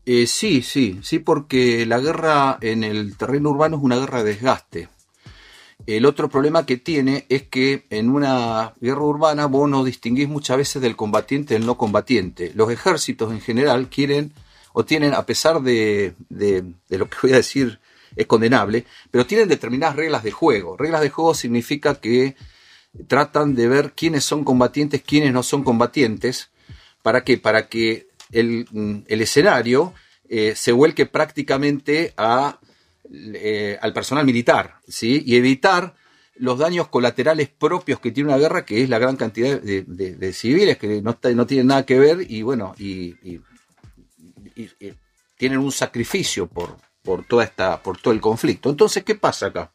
Eh, 0.05 0.27
sí, 0.27 0.63
sí, 0.63 0.99
sí, 1.03 1.21
porque 1.21 1.87
la 1.87 2.01
guerra 2.01 2.59
en 2.61 2.83
el 2.83 3.17
terreno 3.17 3.51
urbano 3.51 3.77
es 3.77 3.83
una 3.83 3.99
guerra 3.99 4.25
de 4.25 4.35
desgaste. 4.35 4.89
El 5.87 6.07
otro 6.07 6.29
problema 6.29 6.65
que 6.65 6.77
tiene 6.77 7.27
es 7.29 7.43
que 7.45 7.87
en 7.91 8.11
una 8.11 8.75
guerra 8.81 9.03
urbana 9.03 9.47
vos 9.47 9.69
no 9.69 9.85
distinguís 9.85 10.29
muchas 10.29 10.57
veces 10.57 10.83
del 10.83 10.97
combatiente 10.97 11.55
del 11.55 11.67
no 11.67 11.77
combatiente. 11.77 12.53
Los 12.55 12.71
ejércitos 12.71 13.33
en 13.33 13.41
general 13.41 13.89
quieren 13.89 14.33
o 14.73 14.85
tienen, 14.85 15.13
a 15.13 15.27
pesar 15.27 15.61
de, 15.61 16.15
de, 16.29 16.65
de 16.89 16.99
lo 16.99 17.09
que 17.09 17.19
voy 17.23 17.33
a 17.33 17.37
decir 17.37 17.81
es 18.17 18.27
condenable, 18.27 18.85
pero 19.11 19.27
tienen 19.27 19.49
determinadas 19.49 19.97
reglas 19.97 20.23
de 20.23 20.31
juego. 20.31 20.77
Reglas 20.77 21.01
de 21.01 21.11
juego 21.11 21.35
significa 21.35 21.95
que 21.97 22.37
tratan 23.07 23.55
de 23.55 23.69
ver 23.69 23.93
quiénes 23.93 24.25
son 24.25 24.45
combatientes, 24.45 25.03
quiénes 25.03 25.33
no 25.33 25.43
son 25.43 25.65
combatientes, 25.65 26.51
¿para 27.03 27.25
qué? 27.25 27.39
Para 27.39 27.69
que 27.69 28.09
el, 28.31 28.67
mm, 28.71 29.05
el 29.07 29.23
escenario 29.23 29.95
eh, 30.29 30.55
se 30.57 30.73
vuelque 30.73 31.07
prácticamente 31.07 32.15
a, 32.17 32.59
eh, 33.13 33.79
al 33.81 33.93
personal 33.93 34.25
militar, 34.25 34.77
¿sí? 34.89 35.23
Y 35.27 35.37
evitar 35.37 35.95
los 36.37 36.59
daños 36.59 36.89
colaterales 36.89 37.49
propios 37.49 38.01
que 38.01 38.11
tiene 38.11 38.31
una 38.31 38.39
guerra, 38.39 38.65
que 38.65 38.83
es 38.83 38.89
la 38.89 38.99
gran 38.99 39.17
cantidad 39.17 39.61
de, 39.61 40.33
civiles 40.33 40.79
que 40.79 41.03
no, 41.03 41.19
no 41.35 41.47
tienen 41.47 41.67
nada 41.67 41.85
que 41.85 41.99
ver 41.99 42.27
y 42.31 42.43
bueno, 42.43 42.75
y 42.79 43.15
tienen 45.37 45.59
un 45.59 45.73
sacrificio 45.73 46.47
por, 46.47 46.79
por 47.03 47.25
toda 47.25 47.45
esta, 47.45 47.83
por 47.83 47.99
todo 47.99 48.15
el 48.15 48.21
conflicto. 48.21 48.71
Entonces, 48.71 49.05
¿qué 49.05 49.15
pasa 49.15 49.47
acá? 49.47 49.73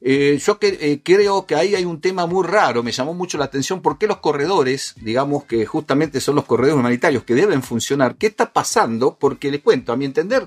Eh, 0.00 0.38
yo 0.44 0.58
eh, 0.60 1.00
creo 1.02 1.46
que 1.46 1.54
ahí 1.54 1.74
hay 1.74 1.84
un 1.84 2.00
tema 2.00 2.26
muy 2.26 2.46
raro, 2.46 2.82
me 2.82 2.92
llamó 2.92 3.14
mucho 3.14 3.38
la 3.38 3.46
atención, 3.46 3.80
¿por 3.80 3.98
qué 3.98 4.06
los 4.06 4.18
corredores, 4.18 4.94
digamos 5.00 5.44
que 5.44 5.64
justamente 5.64 6.20
son 6.20 6.34
los 6.34 6.44
corredores 6.44 6.78
humanitarios 6.78 7.24
que 7.24 7.34
deben 7.34 7.62
funcionar? 7.62 8.16
¿Qué 8.16 8.26
está 8.26 8.52
pasando? 8.52 9.16
Porque 9.18 9.50
les 9.50 9.62
cuento, 9.62 9.92
a 9.92 9.96
mi 9.96 10.04
entender, 10.04 10.46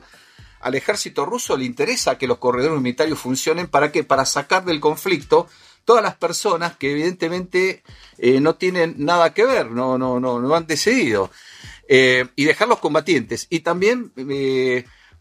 al 0.60 0.75
ejército 0.75 1.25
ruso 1.25 1.58
le 1.58 1.65
interesa 1.65 2.17
que 2.17 2.27
los 2.27 2.38
corredores 2.38 2.77
humanitarios 2.77 3.17
funcionen 3.17 3.67
para 3.67 3.91
qué? 3.91 4.03
Para 4.03 4.25
sacar 4.25 4.65
del 4.65 4.79
conflicto 4.79 5.48
todas 5.84 6.03
las 6.03 6.15
personas 6.15 6.77
que 6.77 6.91
evidentemente 6.91 7.81
eh, 8.19 8.39
no 8.39 8.55
tienen 8.55 8.96
nada 8.98 9.34
que 9.34 9.46
ver, 9.46 9.72
no, 9.72 9.98
no, 9.98 10.19
no, 10.19 10.39
no 10.39 10.55
han 10.55 10.67
decidido. 10.67 11.31
Y 11.91 12.46
dejar 12.46 12.67
los 12.67 12.77
combatientes. 12.77 13.48
Y 13.50 13.62
también, 13.62 14.12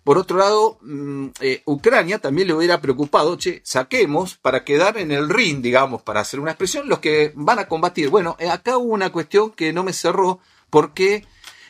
por 0.08 0.16
otro 0.16 0.38
lado, 0.38 0.78
mm, 0.80 1.26
eh, 1.42 1.60
Ucrania 1.66 2.18
también 2.18 2.48
le 2.48 2.54
hubiera 2.54 2.80
preocupado, 2.80 3.36
che, 3.36 3.60
saquemos 3.62 4.36
para 4.38 4.64
quedar 4.64 4.96
en 4.96 5.10
el 5.10 5.28
ring, 5.28 5.60
digamos, 5.60 6.00
para 6.00 6.20
hacer 6.20 6.40
una 6.40 6.52
expresión, 6.52 6.88
los 6.88 7.00
que 7.00 7.34
van 7.34 7.58
a 7.58 7.68
combatir. 7.68 8.08
Bueno, 8.08 8.34
eh, 8.38 8.48
acá 8.48 8.78
hubo 8.78 8.94
una 8.94 9.12
cuestión 9.12 9.50
que 9.50 9.70
no 9.74 9.84
me 9.84 9.92
cerró, 9.92 10.40
porque 10.70 11.26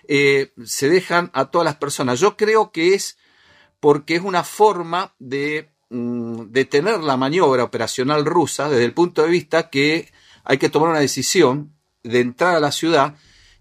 eh, 0.07 0.53
se 0.65 0.89
dejan 0.89 1.33
a 1.35 1.47
todas 1.47 1.65
las 1.65 1.79
personas. 1.79 2.21
Yo 2.21 2.37
creo 2.37 2.71
que 2.71 2.95
es 2.95 3.19
porque 3.81 4.15
es 4.15 4.23
una 4.23 4.45
forma 4.45 5.17
de 5.19 5.73
mm, 5.91 6.43
detener 6.51 7.01
la 7.01 7.17
maniobra 7.17 7.65
operacional 7.65 8.25
rusa 8.25 8.69
desde 8.69 8.85
el 8.85 8.95
punto 8.95 9.23
de 9.23 9.31
vista 9.31 9.69
que 9.69 10.13
hay 10.45 10.59
que 10.59 10.69
tomar 10.69 10.91
una 10.91 11.01
decisión 11.01 11.75
de 12.05 12.21
entrar 12.21 12.55
a 12.55 12.61
la 12.61 12.71
ciudad 12.71 13.17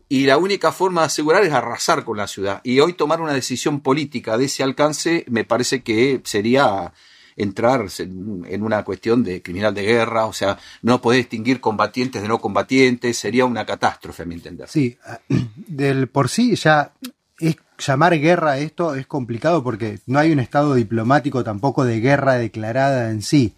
y 0.09 0.25
la 0.25 0.37
única 0.37 0.71
forma 0.71 1.01
de 1.01 1.07
asegurar 1.07 1.43
es 1.43 1.51
arrasar 1.51 2.03
con 2.03 2.17
la 2.17 2.27
ciudad. 2.27 2.61
Y 2.63 2.79
hoy 2.79 2.93
tomar 2.93 3.21
una 3.21 3.33
decisión 3.33 3.81
política 3.81 4.37
de 4.37 4.45
ese 4.45 4.63
alcance 4.63 5.25
me 5.27 5.43
parece 5.43 5.83
que 5.83 6.21
sería 6.23 6.93
entrar 7.35 7.85
en 7.99 8.63
una 8.63 8.83
cuestión 8.83 9.23
de 9.23 9.41
criminal 9.43 9.73
de 9.73 9.83
guerra, 9.83 10.25
o 10.25 10.33
sea, 10.33 10.57
no 10.81 11.01
poder 11.01 11.19
distinguir 11.19 11.61
combatientes 11.61 12.21
de 12.21 12.27
no 12.27 12.39
combatientes, 12.39 13.15
sería 13.17 13.45
una 13.45 13.65
catástrofe 13.65 14.23
a 14.23 14.25
mi 14.25 14.35
entender. 14.35 14.67
Sí, 14.67 14.97
del 15.67 16.07
por 16.07 16.29
sí 16.29 16.55
ya 16.55 16.93
es 17.39 17.57
llamar 17.77 18.17
guerra 18.19 18.53
a 18.53 18.57
esto 18.57 18.95
es 18.95 19.05
complicado 19.05 19.63
porque 19.63 19.99
no 20.07 20.17
hay 20.17 20.31
un 20.31 20.39
estado 20.39 20.73
diplomático 20.73 21.43
tampoco 21.43 21.85
de 21.85 21.99
guerra 21.99 22.33
declarada 22.33 23.11
en 23.11 23.21
sí, 23.21 23.55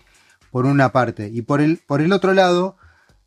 por 0.52 0.66
una 0.66 0.92
parte. 0.92 1.30
Y 1.34 1.42
por 1.42 1.62
el, 1.62 1.78
por 1.78 2.02
el 2.02 2.12
otro 2.12 2.34
lado, 2.34 2.76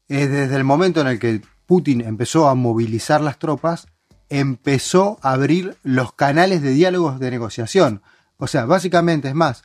es 0.08 0.30
desde 0.30 0.56
el 0.56 0.64
momento 0.64 1.00
en 1.00 1.06
el 1.06 1.18
que 1.18 1.40
Putin 1.72 2.02
empezó 2.02 2.50
a 2.50 2.54
movilizar 2.54 3.22
las 3.22 3.38
tropas, 3.38 3.86
empezó 4.28 5.18
a 5.22 5.32
abrir 5.32 5.78
los 5.82 6.12
canales 6.12 6.60
de 6.60 6.72
diálogos 6.72 7.18
de 7.18 7.30
negociación. 7.30 8.02
O 8.36 8.46
sea, 8.46 8.66
básicamente 8.66 9.28
es 9.28 9.34
más, 9.34 9.62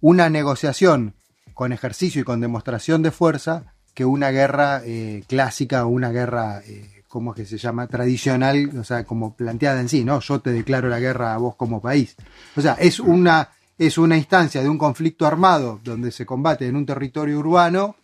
una 0.00 0.30
negociación 0.30 1.16
con 1.54 1.72
ejercicio 1.72 2.20
y 2.20 2.24
con 2.24 2.40
demostración 2.40 3.02
de 3.02 3.10
fuerza 3.10 3.74
que 3.92 4.04
una 4.04 4.30
guerra 4.30 4.82
eh, 4.84 5.24
clásica 5.26 5.84
o 5.84 5.88
una 5.88 6.10
guerra, 6.10 6.62
eh, 6.64 7.02
¿cómo 7.08 7.32
es 7.32 7.38
que 7.38 7.44
se 7.44 7.58
llama? 7.58 7.88
Tradicional, 7.88 8.78
o 8.78 8.84
sea, 8.84 9.02
como 9.02 9.34
planteada 9.34 9.80
en 9.80 9.88
sí, 9.88 10.04
¿no? 10.04 10.20
Yo 10.20 10.38
te 10.38 10.52
declaro 10.52 10.88
la 10.88 11.00
guerra 11.00 11.34
a 11.34 11.38
vos 11.38 11.56
como 11.56 11.82
país. 11.82 12.14
O 12.54 12.60
sea, 12.60 12.74
es 12.74 13.00
una, 13.00 13.48
es 13.76 13.98
una 13.98 14.16
instancia 14.16 14.62
de 14.62 14.68
un 14.68 14.78
conflicto 14.78 15.26
armado 15.26 15.80
donde 15.82 16.12
se 16.12 16.24
combate 16.24 16.68
en 16.68 16.76
un 16.76 16.86
territorio 16.86 17.36
urbano, 17.36 17.96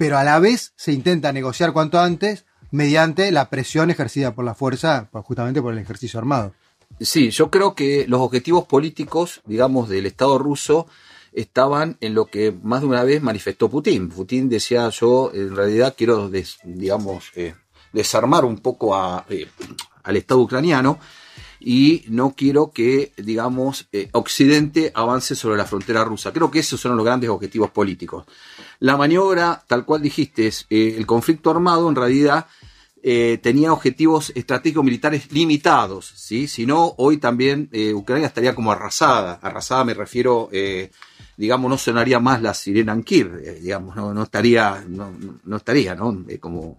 pero 0.00 0.16
a 0.16 0.24
la 0.24 0.38
vez 0.38 0.72
se 0.76 0.92
intenta 0.92 1.30
negociar 1.30 1.74
cuanto 1.74 2.00
antes 2.00 2.46
mediante 2.70 3.30
la 3.32 3.50
presión 3.50 3.90
ejercida 3.90 4.34
por 4.34 4.46
la 4.46 4.54
fuerza, 4.54 5.10
justamente 5.12 5.60
por 5.60 5.74
el 5.74 5.78
ejercicio 5.78 6.18
armado. 6.18 6.54
Sí, 7.00 7.28
yo 7.28 7.50
creo 7.50 7.74
que 7.74 8.06
los 8.08 8.22
objetivos 8.22 8.64
políticos, 8.64 9.42
digamos, 9.44 9.90
del 9.90 10.06
Estado 10.06 10.38
ruso 10.38 10.86
estaban 11.34 11.98
en 12.00 12.14
lo 12.14 12.24
que 12.24 12.50
más 12.62 12.80
de 12.80 12.86
una 12.86 13.04
vez 13.04 13.20
manifestó 13.20 13.68
Putin. 13.68 14.08
Putin 14.08 14.48
decía 14.48 14.88
yo, 14.88 15.32
en 15.34 15.54
realidad 15.54 15.94
quiero, 15.98 16.30
digamos, 16.64 17.30
eh, 17.36 17.54
desarmar 17.92 18.46
un 18.46 18.56
poco 18.56 18.96
eh, 19.28 19.48
al 20.02 20.16
Estado 20.16 20.40
ucraniano 20.40 20.98
y 21.60 22.04
no 22.08 22.34
quiero 22.34 22.72
que, 22.72 23.12
digamos, 23.18 23.86
eh, 23.92 24.08
Occidente 24.12 24.90
avance 24.94 25.34
sobre 25.34 25.58
la 25.58 25.66
frontera 25.66 26.02
rusa. 26.04 26.32
Creo 26.32 26.50
que 26.50 26.60
esos 26.60 26.80
son 26.80 26.96
los 26.96 27.04
grandes 27.04 27.28
objetivos 27.28 27.70
políticos. 27.70 28.24
La 28.78 28.96
maniobra, 28.96 29.62
tal 29.66 29.84
cual 29.84 30.00
dijiste, 30.00 30.50
eh, 30.70 30.94
el 30.96 31.06
conflicto 31.06 31.50
armado 31.50 31.86
en 31.90 31.96
realidad 31.96 32.46
eh, 33.02 33.38
tenía 33.42 33.74
objetivos 33.74 34.32
estratégicos 34.34 34.84
militares 34.84 35.30
limitados, 35.32 36.10
¿sí? 36.16 36.48
Si 36.48 36.64
no, 36.64 36.94
hoy 36.96 37.18
también 37.18 37.70
Ucrania 37.94 38.26
estaría 38.26 38.54
como 38.54 38.72
arrasada. 38.72 39.38
Arrasada 39.42 39.84
me 39.84 39.94
refiero, 39.94 40.48
digamos, 41.36 41.70
no 41.70 41.76
sonaría 41.78 42.20
más 42.20 42.40
la 42.40 42.54
sirena 42.54 42.92
Ankir, 42.92 43.58
digamos, 43.60 43.96
no, 43.96 44.14
no 44.14 44.22
estaría, 44.22 44.84
no, 44.88 45.12
no 45.44 45.56
estaría, 45.56 45.94
¿no? 45.94 46.24
Como, 46.40 46.78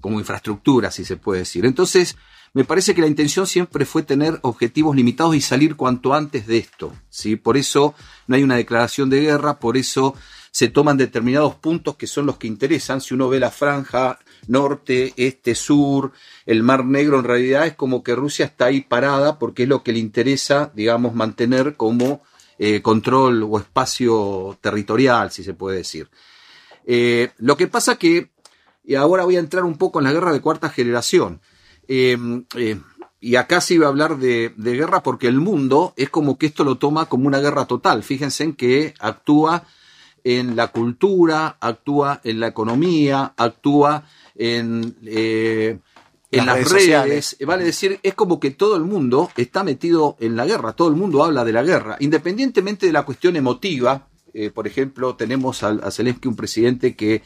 como 0.00 0.18
infraestructura, 0.18 0.90
si 0.90 1.04
se 1.04 1.16
puede 1.16 1.40
decir. 1.40 1.64
Entonces, 1.64 2.16
me 2.54 2.64
parece 2.64 2.94
que 2.94 3.00
la 3.00 3.08
intención 3.08 3.48
siempre 3.48 3.84
fue 3.84 4.04
tener 4.04 4.38
objetivos 4.42 4.94
limitados 4.94 5.34
y 5.34 5.40
salir 5.40 5.74
cuanto 5.74 6.14
antes 6.14 6.46
de 6.46 6.58
esto, 6.58 6.92
¿sí? 7.10 7.34
Por 7.34 7.56
eso 7.56 7.94
no 8.28 8.36
hay 8.36 8.44
una 8.44 8.56
declaración 8.56 9.10
de 9.10 9.20
guerra, 9.20 9.58
por 9.58 9.76
eso 9.76 10.14
se 10.52 10.68
toman 10.68 10.96
determinados 10.96 11.56
puntos 11.56 11.96
que 11.96 12.06
son 12.06 12.26
los 12.26 12.38
que 12.38 12.46
interesan. 12.46 13.00
Si 13.00 13.12
uno 13.12 13.28
ve 13.28 13.40
la 13.40 13.50
franja 13.50 14.20
norte, 14.46 15.12
este, 15.16 15.56
sur, 15.56 16.12
el 16.46 16.62
Mar 16.62 16.84
Negro, 16.84 17.18
en 17.18 17.24
realidad 17.24 17.66
es 17.66 17.74
como 17.74 18.04
que 18.04 18.14
Rusia 18.14 18.46
está 18.46 18.66
ahí 18.66 18.82
parada 18.82 19.40
porque 19.40 19.64
es 19.64 19.68
lo 19.68 19.82
que 19.82 19.92
le 19.92 19.98
interesa, 19.98 20.70
digamos, 20.76 21.12
mantener 21.12 21.74
como 21.74 22.22
eh, 22.60 22.82
control 22.82 23.42
o 23.42 23.58
espacio 23.58 24.56
territorial, 24.60 25.32
si 25.32 25.42
se 25.42 25.54
puede 25.54 25.78
decir. 25.78 26.08
Eh, 26.86 27.32
lo 27.38 27.56
que 27.56 27.66
pasa 27.66 27.96
que, 27.96 28.30
y 28.84 28.94
ahora 28.94 29.24
voy 29.24 29.34
a 29.34 29.40
entrar 29.40 29.64
un 29.64 29.76
poco 29.76 29.98
en 29.98 30.04
la 30.04 30.12
guerra 30.12 30.32
de 30.32 30.40
cuarta 30.40 30.68
generación, 30.68 31.40
eh, 31.88 32.16
eh, 32.56 32.80
y 33.20 33.36
acá 33.36 33.60
sí 33.60 33.74
iba 33.74 33.86
a 33.86 33.88
hablar 33.90 34.18
de, 34.18 34.52
de 34.56 34.72
guerra 34.76 35.02
porque 35.02 35.28
el 35.28 35.40
mundo 35.40 35.94
es 35.96 36.10
como 36.10 36.36
que 36.38 36.46
esto 36.46 36.62
lo 36.64 36.76
toma 36.76 37.06
como 37.06 37.26
una 37.26 37.40
guerra 37.40 37.64
total. 37.66 38.02
Fíjense 38.02 38.44
en 38.44 38.54
que 38.54 38.94
actúa 39.00 39.64
en 40.24 40.56
la 40.56 40.68
cultura, 40.68 41.56
actúa 41.60 42.20
en 42.24 42.40
la 42.40 42.48
economía, 42.48 43.32
actúa 43.36 44.04
en, 44.34 44.96
eh, 45.06 45.78
en 46.30 46.46
Las 46.46 46.46
las, 46.46 46.54
redes 46.56 46.70
redes. 46.72 46.84
sociales. 46.84 47.36
Vale 47.46 47.64
decir, 47.64 48.00
es 48.02 48.14
como 48.14 48.40
que 48.40 48.50
todo 48.50 48.76
el 48.76 48.84
mundo 48.84 49.30
está 49.36 49.62
metido 49.64 50.16
en 50.20 50.34
la 50.36 50.46
guerra, 50.46 50.72
todo 50.72 50.88
el 50.88 50.96
mundo 50.96 51.22
habla 51.24 51.44
de 51.44 51.52
la 51.52 51.62
guerra, 51.62 51.96
independientemente 52.00 52.86
de 52.86 52.92
la 52.92 53.04
cuestión 53.04 53.36
emotiva. 53.36 54.08
eh, 54.36 54.50
por 54.50 54.66
ejemplo, 54.66 55.14
tenemos 55.14 55.62
al- 55.62 55.80
a, 55.84 55.90
Zelensky 55.92 56.26
un 56.26 56.34
presidente 56.36 56.96
que 56.96 57.22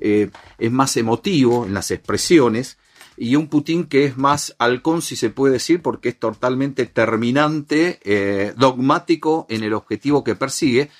eh, 0.00 0.30
es 0.58 0.72
más 0.72 0.96
emotivo 0.96 1.64
en 1.66 1.72
las 1.74 1.90
expresiones 1.92 2.77
y 3.18 3.36
un 3.36 3.48
Putin 3.48 3.84
que 3.86 4.04
es 4.04 4.16
más 4.16 4.54
halcón, 4.58 5.02
si 5.02 5.16
se 5.16 5.30
puede 5.30 5.54
decir, 5.54 5.82
porque 5.82 6.10
es 6.10 6.18
totalmente 6.18 6.86
terminante, 6.86 7.98
eh, 8.04 8.54
dogmático 8.56 9.46
en 9.48 9.62
el 9.64 9.74
objetivo 9.74 10.22
que 10.24 10.34
persigue 10.36 10.90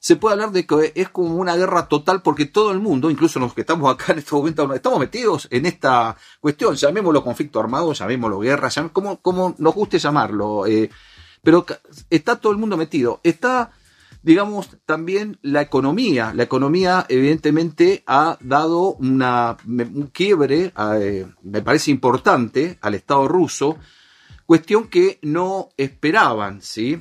se 0.00 0.14
puede 0.14 0.34
hablar 0.34 0.52
de 0.52 0.64
que 0.64 0.92
es 0.94 1.08
como 1.08 1.34
una 1.34 1.56
guerra 1.56 1.88
total 1.88 2.22
porque 2.22 2.46
todo 2.46 2.70
el 2.70 2.78
mundo, 2.78 3.10
incluso 3.10 3.40
los 3.40 3.52
que 3.52 3.62
estamos 3.62 3.92
acá 3.92 4.12
en 4.12 4.20
este 4.20 4.32
momento, 4.32 4.72
estamos 4.72 5.00
metidos 5.00 5.48
en 5.50 5.66
esta 5.66 6.16
cuestión, 6.40 6.76
llamémoslo 6.76 7.24
conflicto 7.24 7.58
armado, 7.58 7.92
llamémoslo 7.92 8.38
guerra, 8.38 8.68
llamé- 8.68 8.92
como, 8.92 9.20
como 9.20 9.56
nos 9.58 9.74
guste 9.74 9.98
llamarlo, 9.98 10.66
eh, 10.66 10.88
pero 11.42 11.66
está 12.10 12.36
todo 12.36 12.52
el 12.52 12.58
mundo 12.58 12.76
metido. 12.76 13.18
Está, 13.24 13.72
digamos, 14.22 14.76
también 14.84 15.38
la 15.42 15.62
economía. 15.62 16.32
La 16.34 16.42
economía, 16.42 17.06
evidentemente, 17.08 18.02
ha 18.06 18.38
dado 18.40 18.94
una, 18.94 19.56
un 19.66 20.10
quiebre, 20.12 20.72
eh, 21.00 21.26
me 21.42 21.62
parece 21.62 21.90
importante, 21.90 22.78
al 22.80 22.94
Estado 22.94 23.28
ruso, 23.28 23.78
cuestión 24.46 24.88
que 24.88 25.18
no 25.22 25.68
esperaban, 25.76 26.62
¿sí? 26.62 27.00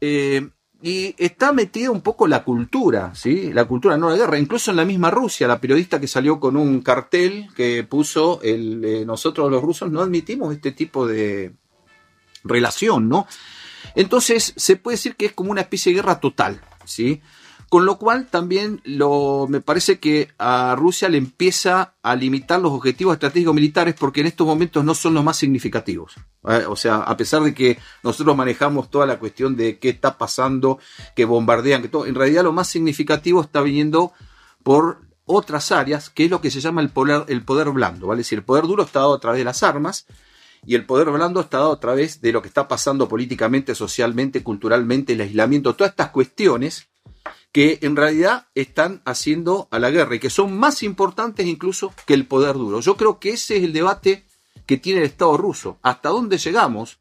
Eh, 0.00 0.48
y 0.80 1.14
está 1.18 1.52
metida 1.52 1.90
un 1.90 2.02
poco 2.02 2.28
la 2.28 2.44
cultura, 2.44 3.12
¿sí? 3.14 3.52
La 3.52 3.64
cultura, 3.64 3.96
no 3.96 4.10
la 4.10 4.16
guerra. 4.16 4.38
Incluso 4.38 4.70
en 4.70 4.76
la 4.76 4.84
misma 4.84 5.10
Rusia, 5.10 5.48
la 5.48 5.60
periodista 5.60 6.00
que 6.00 6.06
salió 6.06 6.38
con 6.38 6.56
un 6.56 6.82
cartel 6.82 7.48
que 7.56 7.82
puso 7.82 8.40
el, 8.42 8.84
eh, 8.84 9.04
nosotros 9.04 9.50
los 9.50 9.62
rusos 9.62 9.90
no 9.90 10.00
admitimos 10.00 10.54
este 10.54 10.72
tipo 10.72 11.06
de 11.06 11.52
relación, 12.44 13.08
¿no? 13.08 13.26
Entonces 13.94 14.52
se 14.56 14.76
puede 14.76 14.96
decir 14.96 15.16
que 15.16 15.26
es 15.26 15.32
como 15.32 15.50
una 15.50 15.62
especie 15.62 15.92
de 15.92 15.96
guerra 15.96 16.20
total, 16.20 16.60
¿sí? 16.84 17.20
Con 17.68 17.84
lo 17.84 17.98
cual 17.98 18.28
también 18.28 18.80
lo, 18.84 19.46
me 19.46 19.60
parece 19.60 19.98
que 19.98 20.28
a 20.38 20.74
Rusia 20.74 21.10
le 21.10 21.18
empieza 21.18 21.96
a 22.02 22.16
limitar 22.16 22.60
los 22.60 22.72
objetivos 22.72 23.12
estratégicos 23.12 23.54
militares 23.54 23.94
porque 23.98 24.22
en 24.22 24.28
estos 24.28 24.46
momentos 24.46 24.82
no 24.84 24.94
son 24.94 25.12
los 25.12 25.22
más 25.22 25.36
significativos. 25.36 26.14
¿eh? 26.48 26.64
O 26.66 26.76
sea, 26.76 26.96
a 26.96 27.14
pesar 27.18 27.42
de 27.42 27.52
que 27.52 27.78
nosotros 28.02 28.34
manejamos 28.34 28.90
toda 28.90 29.04
la 29.04 29.18
cuestión 29.18 29.54
de 29.54 29.78
qué 29.78 29.90
está 29.90 30.16
pasando, 30.16 30.78
que 31.14 31.26
bombardean, 31.26 31.82
que 31.82 31.88
todo, 31.88 32.06
en 32.06 32.14
realidad 32.14 32.42
lo 32.42 32.52
más 32.52 32.68
significativo 32.68 33.42
está 33.42 33.60
viniendo 33.60 34.12
por 34.62 35.02
otras 35.26 35.70
áreas, 35.70 36.08
que 36.08 36.24
es 36.24 36.30
lo 36.30 36.40
que 36.40 36.50
se 36.50 36.62
llama 36.62 36.80
el 36.80 36.88
poder, 36.88 37.24
el 37.28 37.44
poder 37.44 37.68
blando, 37.68 38.06
¿vale? 38.06 38.22
Es 38.22 38.28
decir, 38.28 38.38
el 38.38 38.44
poder 38.46 38.64
duro 38.64 38.84
está 38.84 39.00
dado 39.00 39.14
a 39.14 39.20
través 39.20 39.40
de 39.40 39.44
las 39.44 39.62
armas 39.62 40.06
y 40.66 40.74
el 40.74 40.86
poder 40.86 41.10
blando 41.10 41.40
está 41.40 41.58
dado 41.58 41.72
a 41.72 41.80
través 41.80 42.20
de 42.20 42.32
lo 42.32 42.42
que 42.42 42.48
está 42.48 42.68
pasando 42.68 43.08
políticamente, 43.08 43.74
socialmente, 43.74 44.42
culturalmente, 44.42 45.14
el 45.14 45.20
aislamiento, 45.20 45.74
todas 45.74 45.92
estas 45.92 46.10
cuestiones 46.10 46.88
que 47.52 47.78
en 47.82 47.96
realidad 47.96 48.48
están 48.54 49.02
haciendo 49.04 49.68
a 49.70 49.78
la 49.78 49.90
guerra 49.90 50.16
y 50.16 50.18
que 50.18 50.30
son 50.30 50.58
más 50.58 50.82
importantes 50.82 51.46
incluso 51.46 51.92
que 52.06 52.14
el 52.14 52.26
poder 52.26 52.54
duro. 52.54 52.80
Yo 52.80 52.96
creo 52.96 53.18
que 53.18 53.30
ese 53.30 53.56
es 53.56 53.64
el 53.64 53.72
debate 53.72 54.26
que 54.66 54.76
tiene 54.76 55.00
el 55.00 55.06
Estado 55.06 55.36
ruso. 55.36 55.78
¿Hasta 55.82 56.10
dónde 56.10 56.38
llegamos 56.38 56.98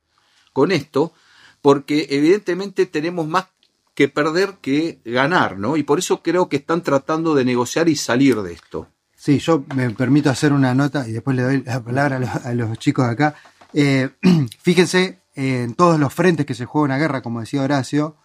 con 0.54 0.72
esto? 0.72 1.14
Porque 1.62 2.08
evidentemente 2.12 2.86
tenemos 2.86 3.28
más 3.28 3.48
que 3.94 4.08
perder 4.08 4.60
que 4.62 5.02
ganar, 5.04 5.58
¿no? 5.58 5.76
Y 5.76 5.84
por 5.84 6.00
eso 6.00 6.22
creo 6.22 6.50
que 6.50 6.58
están 6.58 6.84
tratando 6.84 7.34
de 7.34 7.44
negociar 7.44 7.90
y 7.90 7.96
salir 7.96 8.42
de 8.42 8.54
esto. 8.54 8.88
Sí, 9.20 9.40
yo 9.40 9.66
me 9.76 9.90
permito 9.90 10.30
hacer 10.30 10.54
una 10.54 10.76
nota 10.76 11.08
y 11.08 11.12
después 11.12 11.36
le 11.36 11.42
doy 11.42 11.64
la 11.64 11.84
palabra 11.84 12.18
a 12.44 12.54
los, 12.54 12.78
chicos 12.78 13.08
de 13.08 13.12
acá. 13.12 13.36
Eh, 13.74 14.10
fíjense 14.62 15.22
en 15.34 15.74
todos 15.74 16.00
los 16.00 16.14
frentes 16.14 16.46
que 16.46 16.54
se 16.54 16.66
juega 16.66 16.86
una 16.86 16.98
guerra, 17.00 17.24
como 17.24 17.40
decía 17.40 17.64
Horacio, 17.64 18.16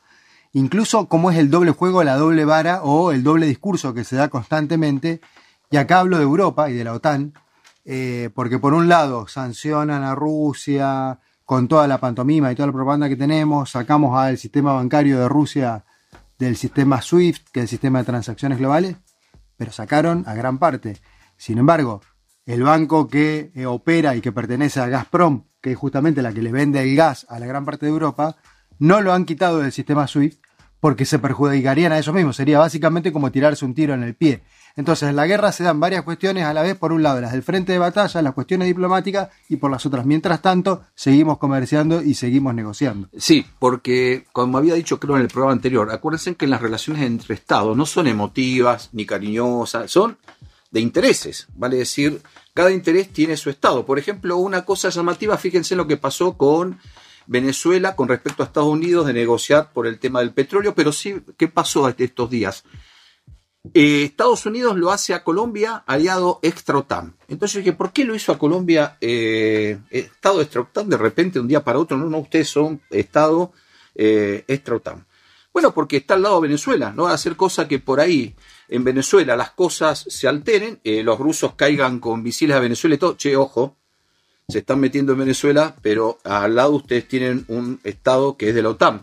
incluso 0.52 1.08
cómo 1.08 1.30
es 1.30 1.38
el 1.38 1.50
doble 1.50 1.70
juego, 1.70 2.04
la 2.04 2.16
doble 2.16 2.44
vara 2.44 2.82
o 2.82 3.10
el 3.10 3.22
doble 3.22 3.46
discurso 3.46 3.94
que 3.94 4.04
se 4.04 4.16
da 4.16 4.28
constantemente. 4.28 5.22
Y 5.70 5.78
acá 5.78 6.00
hablo 6.00 6.18
de 6.18 6.24
Europa 6.24 6.68
y 6.68 6.74
de 6.74 6.84
la 6.84 6.92
OTAN, 6.92 7.32
eh, 7.86 8.28
porque 8.34 8.58
por 8.58 8.74
un 8.74 8.90
lado 8.90 9.26
sancionan 9.26 10.02
a 10.02 10.14
Rusia 10.14 11.20
con 11.46 11.68
toda 11.68 11.88
la 11.88 11.98
pantomima 11.98 12.52
y 12.52 12.54
toda 12.54 12.66
la 12.66 12.74
propaganda 12.74 13.08
que 13.08 13.16
tenemos, 13.16 13.70
sacamos 13.70 14.18
al 14.18 14.36
sistema 14.36 14.74
bancario 14.74 15.18
de 15.18 15.28
Rusia 15.28 15.84
del 16.38 16.56
sistema 16.56 17.00
SWIFT, 17.00 17.48
que 17.50 17.60
es 17.60 17.64
el 17.64 17.68
sistema 17.68 18.00
de 18.00 18.04
transacciones 18.04 18.58
globales, 18.58 18.96
pero 19.62 19.70
sacaron 19.70 20.24
a 20.26 20.34
gran 20.34 20.58
parte. 20.58 20.96
Sin 21.36 21.56
embargo, 21.56 22.00
el 22.46 22.64
banco 22.64 23.06
que 23.06 23.52
eh, 23.54 23.64
opera 23.64 24.16
y 24.16 24.20
que 24.20 24.32
pertenece 24.32 24.80
a 24.80 24.88
Gazprom, 24.88 25.44
que 25.60 25.70
es 25.70 25.78
justamente 25.78 26.20
la 26.20 26.32
que 26.32 26.42
le 26.42 26.50
vende 26.50 26.82
el 26.82 26.96
gas 26.96 27.26
a 27.28 27.38
la 27.38 27.46
gran 27.46 27.64
parte 27.64 27.86
de 27.86 27.92
Europa, 27.92 28.34
no 28.80 29.00
lo 29.02 29.12
han 29.12 29.24
quitado 29.24 29.60
del 29.60 29.70
sistema 29.70 30.08
SWIFT 30.08 30.42
porque 30.82 31.04
se 31.04 31.20
perjudicarían 31.20 31.92
a 31.92 31.98
ellos 31.98 32.12
mismos. 32.12 32.34
Sería 32.34 32.58
básicamente 32.58 33.12
como 33.12 33.30
tirarse 33.30 33.64
un 33.64 33.72
tiro 33.72 33.94
en 33.94 34.02
el 34.02 34.16
pie. 34.16 34.42
Entonces, 34.74 35.10
en 35.10 35.14
la 35.14 35.28
guerra 35.28 35.52
se 35.52 35.62
dan 35.62 35.78
varias 35.78 36.02
cuestiones 36.02 36.42
a 36.42 36.52
la 36.52 36.62
vez, 36.62 36.76
por 36.76 36.90
un 36.90 37.04
lado 37.04 37.20
las 37.20 37.30
del 37.30 37.44
frente 37.44 37.70
de 37.70 37.78
batalla, 37.78 38.20
las 38.20 38.34
cuestiones 38.34 38.66
diplomáticas 38.66 39.28
y 39.48 39.58
por 39.58 39.70
las 39.70 39.86
otras. 39.86 40.04
Mientras 40.06 40.42
tanto, 40.42 40.82
seguimos 40.96 41.38
comerciando 41.38 42.02
y 42.02 42.14
seguimos 42.14 42.52
negociando. 42.56 43.08
Sí, 43.16 43.46
porque 43.60 44.26
como 44.32 44.58
había 44.58 44.74
dicho 44.74 44.98
creo 44.98 45.14
en 45.14 45.22
el 45.22 45.28
programa 45.28 45.52
anterior, 45.52 45.88
acuérdense 45.92 46.34
que 46.34 46.48
las 46.48 46.60
relaciones 46.60 47.04
entre 47.04 47.36
estados 47.36 47.76
no 47.76 47.86
son 47.86 48.08
emotivas 48.08 48.88
ni 48.90 49.06
cariñosas, 49.06 49.88
son 49.88 50.18
de 50.72 50.80
intereses, 50.80 51.46
vale 51.54 51.76
decir, 51.76 52.20
cada 52.54 52.72
interés 52.72 53.12
tiene 53.12 53.36
su 53.36 53.50
estado. 53.50 53.86
Por 53.86 54.00
ejemplo, 54.00 54.36
una 54.38 54.64
cosa 54.64 54.88
llamativa, 54.88 55.38
fíjense 55.38 55.74
en 55.74 55.78
lo 55.78 55.86
que 55.86 55.96
pasó 55.96 56.36
con 56.36 56.80
Venezuela 57.26 57.96
con 57.96 58.08
respecto 58.08 58.42
a 58.42 58.46
Estados 58.46 58.68
Unidos 58.68 59.06
de 59.06 59.12
negociar 59.12 59.72
por 59.72 59.86
el 59.86 59.98
tema 59.98 60.20
del 60.20 60.32
petróleo, 60.32 60.74
pero 60.74 60.92
sí, 60.92 61.16
¿qué 61.36 61.48
pasó 61.48 61.88
estos 61.88 62.30
días? 62.30 62.64
Eh, 63.74 64.02
Estados 64.04 64.44
Unidos 64.44 64.76
lo 64.76 64.90
hace 64.90 65.14
a 65.14 65.22
Colombia 65.22 65.84
aliado 65.86 66.40
extra 66.42 66.78
OTAN. 66.78 67.14
Entonces 67.28 67.58
dije, 67.58 67.72
¿por 67.72 67.92
qué 67.92 68.04
lo 68.04 68.14
hizo 68.14 68.32
a 68.32 68.38
Colombia 68.38 68.96
eh, 69.00 69.78
Estado 69.90 70.40
extra 70.40 70.62
OTAN 70.62 70.88
de 70.88 70.96
repente 70.96 71.38
un 71.38 71.46
día 71.46 71.62
para 71.62 71.78
otro? 71.78 71.96
No, 71.96 72.06
no, 72.06 72.18
ustedes 72.18 72.48
son 72.48 72.80
Estado 72.90 73.52
eh, 73.94 74.44
extra 74.48 74.76
OTAN. 74.76 75.06
Bueno, 75.52 75.72
porque 75.74 75.98
está 75.98 76.14
al 76.14 76.22
lado 76.22 76.36
de 76.40 76.48
Venezuela, 76.48 76.92
no 76.96 77.04
va 77.04 77.10
a 77.10 77.14
hacer 77.14 77.36
cosa 77.36 77.68
que 77.68 77.78
por 77.78 78.00
ahí 78.00 78.34
en 78.68 78.84
Venezuela 78.84 79.36
las 79.36 79.50
cosas 79.50 80.04
se 80.08 80.26
alteren, 80.26 80.80
eh, 80.82 81.02
los 81.02 81.18
rusos 81.18 81.54
caigan 81.54 82.00
con 82.00 82.22
misiles 82.22 82.56
a 82.56 82.60
Venezuela 82.60 82.96
y 82.96 82.98
todo. 82.98 83.16
Che, 83.16 83.36
ojo, 83.36 83.76
se 84.52 84.58
están 84.58 84.80
metiendo 84.80 85.12
en 85.12 85.20
Venezuela, 85.20 85.74
pero 85.80 86.18
al 86.24 86.54
lado 86.54 86.72
ustedes 86.72 87.08
tienen 87.08 87.46
un 87.48 87.80
Estado 87.84 88.36
que 88.36 88.50
es 88.50 88.54
de 88.54 88.62
la 88.62 88.68
OTAN. 88.68 89.02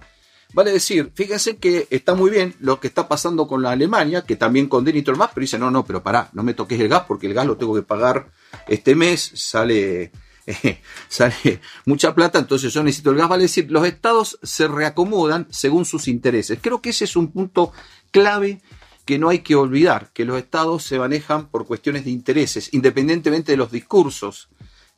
Vale 0.54 0.72
decir, 0.72 1.12
fíjense 1.14 1.58
que 1.58 1.88
está 1.90 2.14
muy 2.14 2.30
bien 2.30 2.56
lo 2.60 2.80
que 2.80 2.88
está 2.88 3.08
pasando 3.08 3.48
con 3.48 3.64
la 3.64 3.72
Alemania, 3.72 4.24
que 4.24 4.36
también 4.36 4.68
condena 4.68 5.00
y 5.00 5.02
todo 5.02 5.14
el 5.14 5.20
más, 5.20 5.32
pero 5.34 5.42
dice, 5.42 5.58
no, 5.58 5.72
no, 5.72 5.86
pero 5.86 6.04
pará, 6.04 6.30
no 6.34 6.44
me 6.44 6.54
toques 6.54 6.80
el 6.80 6.88
gas 6.88 7.04
porque 7.08 7.28
el 7.28 7.34
gas 7.34 7.48
lo 7.48 7.58
tengo 7.58 7.74
que 7.76 7.82
pagar 7.82 8.30
este 8.68 8.94
mes, 8.96 9.32
sale, 9.34 10.12
eh, 10.46 10.82
sale 11.08 11.62
mucha 11.86 12.14
plata, 12.14 12.38
entonces 12.40 12.72
yo 12.72 12.84
necesito 12.84 13.10
el 13.10 13.18
gas. 13.18 13.30
Vale 13.30 13.44
decir, 13.44 13.72
los 13.72 13.86
estados 13.88 14.40
se 14.44 14.68
reacomodan 14.68 15.48
según 15.50 15.86
sus 15.86 16.08
intereses. 16.08 16.60
Creo 16.62 16.82
que 16.82 16.92
ese 16.92 17.06
es 17.06 17.16
un 17.16 17.32
punto 17.32 17.72
clave 18.12 18.62
que 19.06 19.18
no 19.18 19.30
hay 19.30 19.40
que 19.40 19.56
olvidar, 19.56 20.12
que 20.14 20.26
los 20.26 20.38
estados 20.38 20.84
se 20.84 21.00
manejan 21.00 21.48
por 21.48 21.66
cuestiones 21.66 22.06
de 22.06 22.12
intereses, 22.12 22.70
independientemente 22.74 23.52
de 23.52 23.58
los 23.58 23.72
discursos 23.72 24.50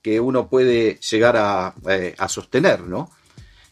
que 0.02 0.20
uno 0.20 0.48
puede 0.48 1.00
llegar 1.10 1.38
a, 1.38 1.74
eh, 1.90 2.16
a 2.18 2.28
sostener, 2.28 2.82
¿no? 2.82 3.10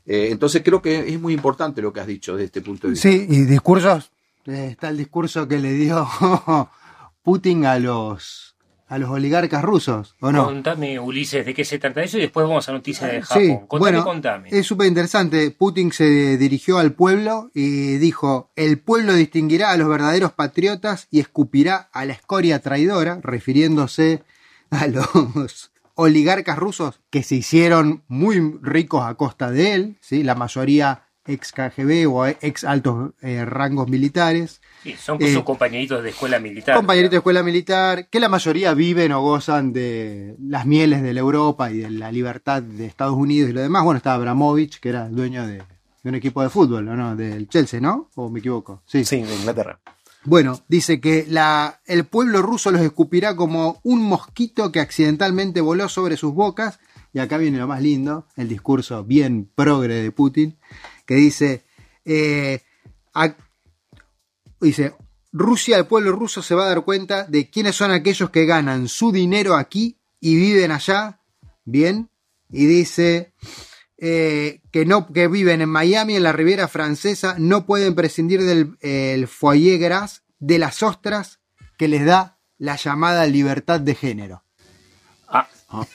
Eh, 0.05 0.29
entonces 0.31 0.63
creo 0.63 0.81
que 0.81 1.07
es 1.07 1.19
muy 1.19 1.33
importante 1.33 1.81
lo 1.81 1.93
que 1.93 1.99
has 1.99 2.07
dicho 2.07 2.35
de 2.35 2.45
este 2.45 2.61
punto 2.61 2.87
de 2.87 2.93
vista. 2.93 3.09
Sí, 3.09 3.27
y 3.29 3.43
discursos, 3.43 4.11
eh, 4.45 4.69
está 4.71 4.89
el 4.89 4.97
discurso 4.97 5.47
que 5.47 5.59
le 5.59 5.73
dio 5.73 6.07
Putin 7.23 7.65
a 7.65 7.77
los 7.77 8.49
a 8.87 8.97
los 8.97 9.11
oligarcas 9.11 9.63
rusos, 9.63 10.15
¿o 10.19 10.31
no? 10.31 10.45
Contame, 10.45 10.99
Ulises, 10.99 11.45
de 11.45 11.53
qué 11.53 11.63
se 11.63 11.77
trata 11.77 12.01
eso 12.01 12.17
y 12.17 12.21
después 12.21 12.47
vamos 12.47 12.67
a 12.67 12.71
noticias 12.71 13.11
de 13.11 13.21
Japón. 13.21 13.43
Sí, 13.43 13.49
contame, 13.67 13.79
bueno, 13.79 14.03
contame. 14.03 14.49
es 14.51 14.65
súper 14.65 14.87
interesante. 14.87 15.51
Putin 15.51 15.91
se 15.91 16.37
dirigió 16.37 16.79
al 16.79 16.93
pueblo 16.93 17.51
y 17.53 17.97
dijo, 17.97 18.49
el 18.55 18.79
pueblo 18.79 19.13
distinguirá 19.13 19.69
a 19.69 19.77
los 19.77 19.87
verdaderos 19.87 20.31
patriotas 20.33 21.07
y 21.11 21.19
escupirá 21.19 21.87
a 21.93 22.03
la 22.05 22.13
escoria 22.13 22.61
traidora, 22.61 23.19
refiriéndose 23.21 24.23
a 24.71 24.87
los 24.87 25.71
oligarcas 26.01 26.57
rusos 26.57 27.01
que 27.09 27.23
se 27.23 27.35
hicieron 27.35 28.03
muy 28.07 28.39
ricos 28.61 29.03
a 29.03 29.15
costa 29.15 29.51
de 29.51 29.73
él, 29.73 29.97
¿sí? 30.01 30.23
la 30.23 30.33
mayoría 30.35 31.03
ex 31.25 31.51
KGB 31.51 32.07
o 32.11 32.25
ex 32.25 32.63
altos 32.63 33.11
eh, 33.21 33.45
rangos 33.45 33.87
militares. 33.89 34.61
Sí, 34.81 34.95
son 34.97 35.21
Eh, 35.21 35.33
sus 35.33 35.43
compañeritos 35.43 36.01
de 36.01 36.09
escuela 36.09 36.39
militar. 36.39 36.75
compañeritos 36.75 37.11
de 37.11 37.17
escuela 37.17 37.43
militar, 37.43 38.07
que 38.09 38.19
la 38.19 38.29
mayoría 38.29 38.73
viven 38.73 39.11
o 39.11 39.21
gozan 39.21 39.73
de 39.73 40.35
las 40.39 40.65
mieles 40.65 41.03
de 41.03 41.13
la 41.13 41.19
Europa 41.19 41.69
y 41.71 41.79
de 41.79 41.89
la 41.91 42.11
libertad 42.11 42.63
de 42.63 42.85
Estados 42.85 43.15
Unidos 43.15 43.49
y 43.49 43.53
lo 43.53 43.61
demás. 43.61 43.83
Bueno, 43.83 43.97
estaba 43.97 44.15
Abramovich, 44.15 44.79
que 44.79 44.89
era 44.89 45.05
el 45.07 45.15
dueño 45.15 45.45
de, 45.45 45.57
de 45.57 46.09
un 46.09 46.15
equipo 46.15 46.41
de 46.41 46.49
fútbol, 46.49 46.87
¿o 46.87 46.95
¿no? 46.95 47.15
Del 47.15 47.47
Chelsea, 47.49 47.79
¿no? 47.79 48.09
¿O 48.15 48.29
me 48.29 48.39
equivoco? 48.39 48.81
Sí, 48.85 49.03
Sí, 49.05 49.21
de 49.21 49.35
Inglaterra. 49.35 49.79
Bueno, 50.25 50.63
dice 50.67 50.99
que 50.99 51.25
la, 51.29 51.81
el 51.85 52.05
pueblo 52.05 52.41
ruso 52.41 52.71
los 52.71 52.81
escupirá 52.81 53.35
como 53.35 53.79
un 53.83 54.01
mosquito 54.01 54.71
que 54.71 54.81
accidentalmente 54.81 55.61
voló 55.61 55.87
sobre 55.87 56.17
sus 56.17 56.33
bocas. 56.33 56.79
Y 57.13 57.19
acá 57.19 57.37
viene 57.37 57.57
lo 57.57 57.67
más 57.67 57.81
lindo, 57.81 58.27
el 58.35 58.47
discurso 58.47 59.03
bien 59.03 59.49
progre 59.55 59.95
de 59.95 60.11
Putin, 60.11 60.59
que 61.07 61.15
dice, 61.15 61.65
eh, 62.05 62.61
dice, 64.61 64.93
Rusia, 65.31 65.77
el 65.77 65.87
pueblo 65.87 66.11
ruso 66.11 66.43
se 66.43 66.53
va 66.53 66.65
a 66.65 66.69
dar 66.69 66.83
cuenta 66.83 67.25
de 67.25 67.49
quiénes 67.49 67.75
son 67.75 67.91
aquellos 67.91 68.29
que 68.29 68.45
ganan 68.45 68.87
su 68.87 69.11
dinero 69.11 69.55
aquí 69.55 69.97
y 70.19 70.35
viven 70.35 70.71
allá, 70.71 71.19
bien, 71.65 72.09
y 72.51 72.65
dice 72.65 73.33
eh, 74.01 74.61
que 74.71 74.85
no 74.85 75.07
que 75.07 75.27
viven 75.27 75.61
en 75.61 75.69
Miami, 75.69 76.15
en 76.15 76.23
la 76.23 76.31
Riviera 76.31 76.67
Francesa, 76.67 77.35
no 77.37 77.65
pueden 77.65 77.95
prescindir 77.95 78.41
del 78.43 78.77
el 78.81 79.27
foyer 79.27 79.79
gras, 79.79 80.23
de 80.39 80.57
las 80.59 80.81
ostras 80.83 81.39
que 81.77 81.87
les 81.87 82.05
da 82.05 82.39
la 82.57 82.75
llamada 82.75 83.25
libertad 83.25 83.79
de 83.79 83.95
género. 83.95 84.43
Ah, 85.27 85.47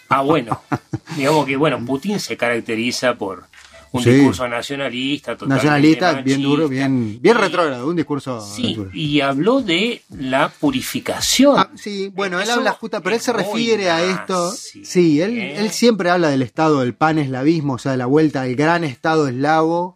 ah, 0.09 0.23
bueno. 0.23 0.61
Digamos 1.17 1.47
que, 1.47 1.57
bueno, 1.57 1.85
Putin 1.85 2.21
se 2.21 2.37
caracteriza 2.37 3.17
por 3.17 3.47
un 3.95 4.03
Sí. 4.03 4.11
discurso 4.11 4.49
nacionalista, 4.49 5.33
totalmente 5.37 5.55
Nacionalista, 5.55 6.13
bien 6.23 6.43
duro, 6.43 6.69
bien, 6.69 7.19
bien 7.21 7.37
retrógrado, 7.37 7.87
un 7.87 7.95
discurso. 7.95 8.41
Sí, 8.41 8.77
y 8.93 9.21
habló 9.21 9.61
de 9.61 10.03
la 10.19 10.49
purificación. 10.49 11.55
Ah, 11.59 11.71
sí, 11.77 12.11
bueno, 12.13 12.41
él 12.41 12.51
habla 12.51 12.73
justa, 12.73 13.01
pero 13.01 13.15
él 13.15 13.23
se 13.23 13.33
refiere 13.33 13.91
a 13.91 14.03
esto. 14.03 14.51
Sí, 14.51 15.21
él, 15.21 15.39
¿eh? 15.39 15.61
él 15.61 15.71
siempre 15.71 16.11
habla 16.11 16.29
del 16.29 16.43
estado 16.43 16.81
del 16.81 16.95
pan-eslavismo, 16.95 17.75
o 17.75 17.79
sea, 17.79 17.93
de 17.93 17.99
la 17.99 18.07
vuelta 18.07 18.43
al 18.43 18.57
gran 18.57 18.83
estado 18.83 19.29
eslavo, 19.29 19.94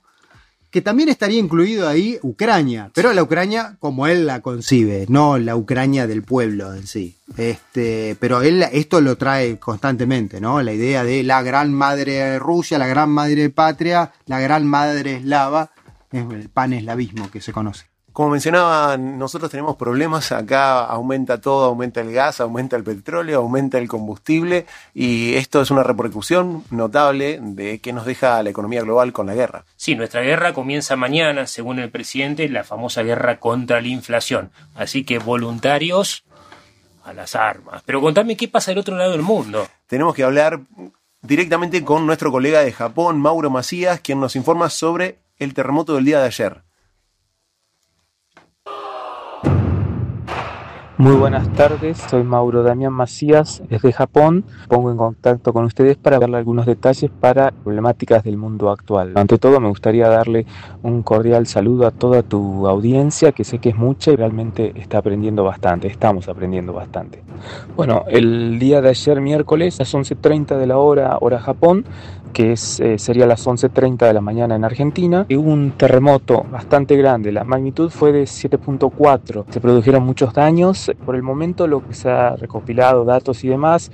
que 0.70 0.83
también 0.83 1.09
estaría 1.09 1.38
incluido 1.38 1.88
ahí 1.88 2.18
Ucrania, 2.22 2.90
pero 2.94 3.12
la 3.12 3.22
Ucrania 3.22 3.76
como 3.81 4.07
él 4.07 4.26
la 4.26 4.40
concibe, 4.40 5.07
no 5.09 5.38
la 5.38 5.57
Ucrania 5.57 6.07
del 6.07 6.22
pueblo 6.22 6.74
en 6.74 6.87
sí. 6.87 7.16
Este, 7.37 8.16
pero 8.20 8.42
él 8.42 8.64
esto 8.72 9.00
lo 9.00 9.16
trae 9.16 9.59
constantemente, 9.59 10.40
¿no? 10.40 10.62
La 10.62 10.72
idea 10.72 11.04
de 11.04 11.22
la 11.22 11.42
gran 11.42 11.72
madre 11.72 12.38
Rusia, 12.38 12.78
la 12.78 12.87
gran 12.87 13.11
madre 13.11 13.50
patria, 13.50 14.12
la 14.26 14.40
gran 14.40 14.66
madre 14.66 15.16
eslava, 15.16 15.70
es 16.12 16.24
el 16.31 16.48
pan-eslavismo 16.48 17.31
que 17.31 17.40
se 17.40 17.52
conoce. 17.52 17.88
Como 18.18 18.31
mencionaban, 18.31 19.16
nosotros 19.16 19.48
tenemos 19.48 19.76
problemas 19.76 20.33
acá, 20.33 20.85
aumenta 20.87 21.40
todo, 21.40 21.66
aumenta 21.66 22.00
el 22.00 22.11
gas, 22.11 22.40
aumenta 22.40 22.74
el 22.74 22.83
petróleo, 22.83 23.38
aumenta 23.38 23.78
el 23.78 23.87
combustible 23.87 24.66
y 24.92 25.37
esto 25.37 25.62
es 25.62 25.70
una 25.70 25.85
repercusión 25.85 26.64
notable 26.72 27.38
de 27.40 27.78
que 27.78 27.92
nos 27.92 28.07
deja 28.07 28.42
la 28.42 28.50
economía 28.50 28.83
global 28.83 29.12
con 29.12 29.28
la 29.28 29.37
guerra. 29.37 29.66
Sí, 29.76 29.94
nuestra 29.94 30.22
guerra 30.22 30.52
comienza 30.52 30.96
mañana, 30.96 31.46
según 31.46 31.78
el 31.78 31.90
presidente, 31.90 32.48
la 32.48 32.64
famosa 32.64 33.04
guerra 33.04 33.38
contra 33.38 33.81
la 33.81 33.87
inflación. 33.87 34.50
Así 34.74 35.04
que 35.04 35.20
voluntarios 35.20 36.24
a 37.04 37.12
las 37.12 37.37
armas. 37.37 37.85
Pero 37.87 38.00
contame 38.00 38.37
qué 38.37 38.48
pasa 38.48 38.72
del 38.72 38.78
otro 38.78 38.96
lado 38.96 39.12
del 39.12 39.22
mundo. 39.22 39.68
Tenemos 39.87 40.16
que 40.16 40.24
hablar 40.24 40.62
directamente 41.22 41.85
con 41.85 42.04
nuestro 42.04 42.33
colega 42.33 42.64
de 42.64 42.72
Japón, 42.72 43.20
Mauro 43.20 43.48
Macías, 43.48 44.00
quien 44.00 44.18
nos 44.18 44.35
informa 44.35 44.70
sobre 44.70 45.20
el 45.38 45.54
terremoto 45.54 45.94
del 45.94 46.04
día 46.04 46.18
de 46.18 46.26
ayer. 46.26 46.67
Muy 50.98 51.14
buenas 51.14 51.48
tardes, 51.52 51.96
soy 52.11 52.24
Mauro 52.24 52.64
Damián 52.64 52.92
Macías 52.92 53.62
desde 53.70 53.92
Japón. 53.92 54.44
Pongo 54.66 54.90
en 54.90 54.96
contacto 54.96 55.52
con 55.52 55.64
ustedes 55.64 55.96
para 55.96 56.18
darle 56.18 56.38
algunos 56.38 56.66
detalles 56.66 57.08
para 57.08 57.52
problemáticas 57.52 58.24
del 58.24 58.37
mundo 58.37 58.68
actual. 58.68 59.12
Ante 59.14 59.38
todo 59.38 59.61
me 59.61 59.68
gustaría 59.68 60.08
darle 60.08 60.44
un 60.82 61.04
cordial 61.04 61.46
saludo 61.46 61.87
a 61.87 61.92
toda 61.92 62.24
tu 62.24 62.66
audiencia, 62.66 63.30
que 63.30 63.44
sé 63.44 63.61
que 63.61 63.68
es 63.68 63.76
mucha 63.76 64.11
y 64.11 64.16
realmente 64.16 64.72
está 64.74 64.98
aprendiendo 64.98 65.44
bastante, 65.44 65.87
estamos 65.87 66.28
aprendiendo 66.28 66.72
bastante. 66.72 67.22
Bueno, 67.76 68.02
el 68.08 68.58
día 68.58 68.80
de 68.80 68.88
ayer 68.88 69.20
miércoles, 69.20 69.78
a 69.78 69.84
las 69.84 69.94
11.30 69.94 70.56
de 70.56 70.66
la 70.66 70.78
hora, 70.78 71.16
hora 71.20 71.38
Japón, 71.38 71.84
que 72.32 72.52
es, 72.52 72.80
eh, 72.80 72.98
sería 72.98 73.26
las 73.26 73.46
11.30 73.46 74.06
de 74.06 74.12
la 74.12 74.20
mañana 74.20 74.56
en 74.56 74.64
Argentina, 74.64 75.26
y 75.28 75.36
hubo 75.36 75.50
un 75.50 75.72
terremoto 75.72 76.44
bastante 76.50 76.96
grande, 76.96 77.32
la 77.32 77.44
magnitud 77.44 77.90
fue 77.90 78.12
de 78.12 78.24
7.4, 78.24 79.44
se 79.48 79.60
produjeron 79.60 80.02
muchos 80.04 80.32
daños, 80.34 80.90
por 81.04 81.14
el 81.14 81.22
momento 81.22 81.66
lo 81.66 81.86
que 81.86 81.94
se 81.94 82.10
ha 82.10 82.36
recopilado, 82.36 83.04
datos 83.04 83.44
y 83.44 83.48
demás, 83.48 83.90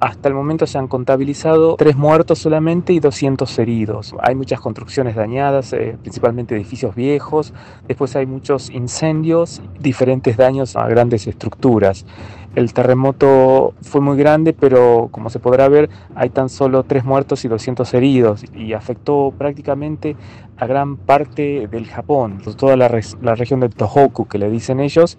hasta 0.00 0.28
el 0.28 0.34
momento 0.34 0.66
se 0.66 0.78
han 0.78 0.86
contabilizado 0.86 1.76
tres 1.76 1.96
muertos 1.96 2.38
solamente 2.38 2.92
y 2.92 3.00
200 3.00 3.58
heridos. 3.58 4.14
Hay 4.20 4.34
muchas 4.34 4.60
construcciones 4.60 5.16
dañadas, 5.16 5.72
eh, 5.72 5.96
principalmente 6.00 6.54
edificios 6.54 6.94
viejos. 6.94 7.52
Después 7.86 8.14
hay 8.14 8.26
muchos 8.26 8.70
incendios, 8.70 9.60
diferentes 9.80 10.36
daños 10.36 10.76
a 10.76 10.86
grandes 10.86 11.26
estructuras. 11.26 12.06
El 12.54 12.72
terremoto 12.72 13.74
fue 13.82 14.00
muy 14.00 14.16
grande, 14.16 14.52
pero 14.52 15.08
como 15.10 15.30
se 15.30 15.38
podrá 15.38 15.68
ver, 15.68 15.90
hay 16.14 16.30
tan 16.30 16.48
solo 16.48 16.82
tres 16.84 17.04
muertos 17.04 17.44
y 17.44 17.48
200 17.48 17.92
heridos 17.94 18.44
y 18.54 18.72
afectó 18.72 19.32
prácticamente 19.36 20.16
a 20.56 20.66
gran 20.66 20.96
parte 20.96 21.68
del 21.68 21.86
Japón, 21.86 22.40
toda 22.56 22.76
la, 22.76 22.90
la 23.22 23.34
región 23.34 23.60
del 23.60 23.74
Tohoku 23.74 24.26
que 24.26 24.38
le 24.38 24.50
dicen 24.50 24.80
ellos, 24.80 25.18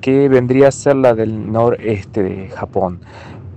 que 0.00 0.28
vendría 0.28 0.68
a 0.68 0.72
ser 0.72 0.96
la 0.96 1.14
del 1.14 1.52
noreste 1.52 2.22
de 2.22 2.48
Japón 2.48 3.00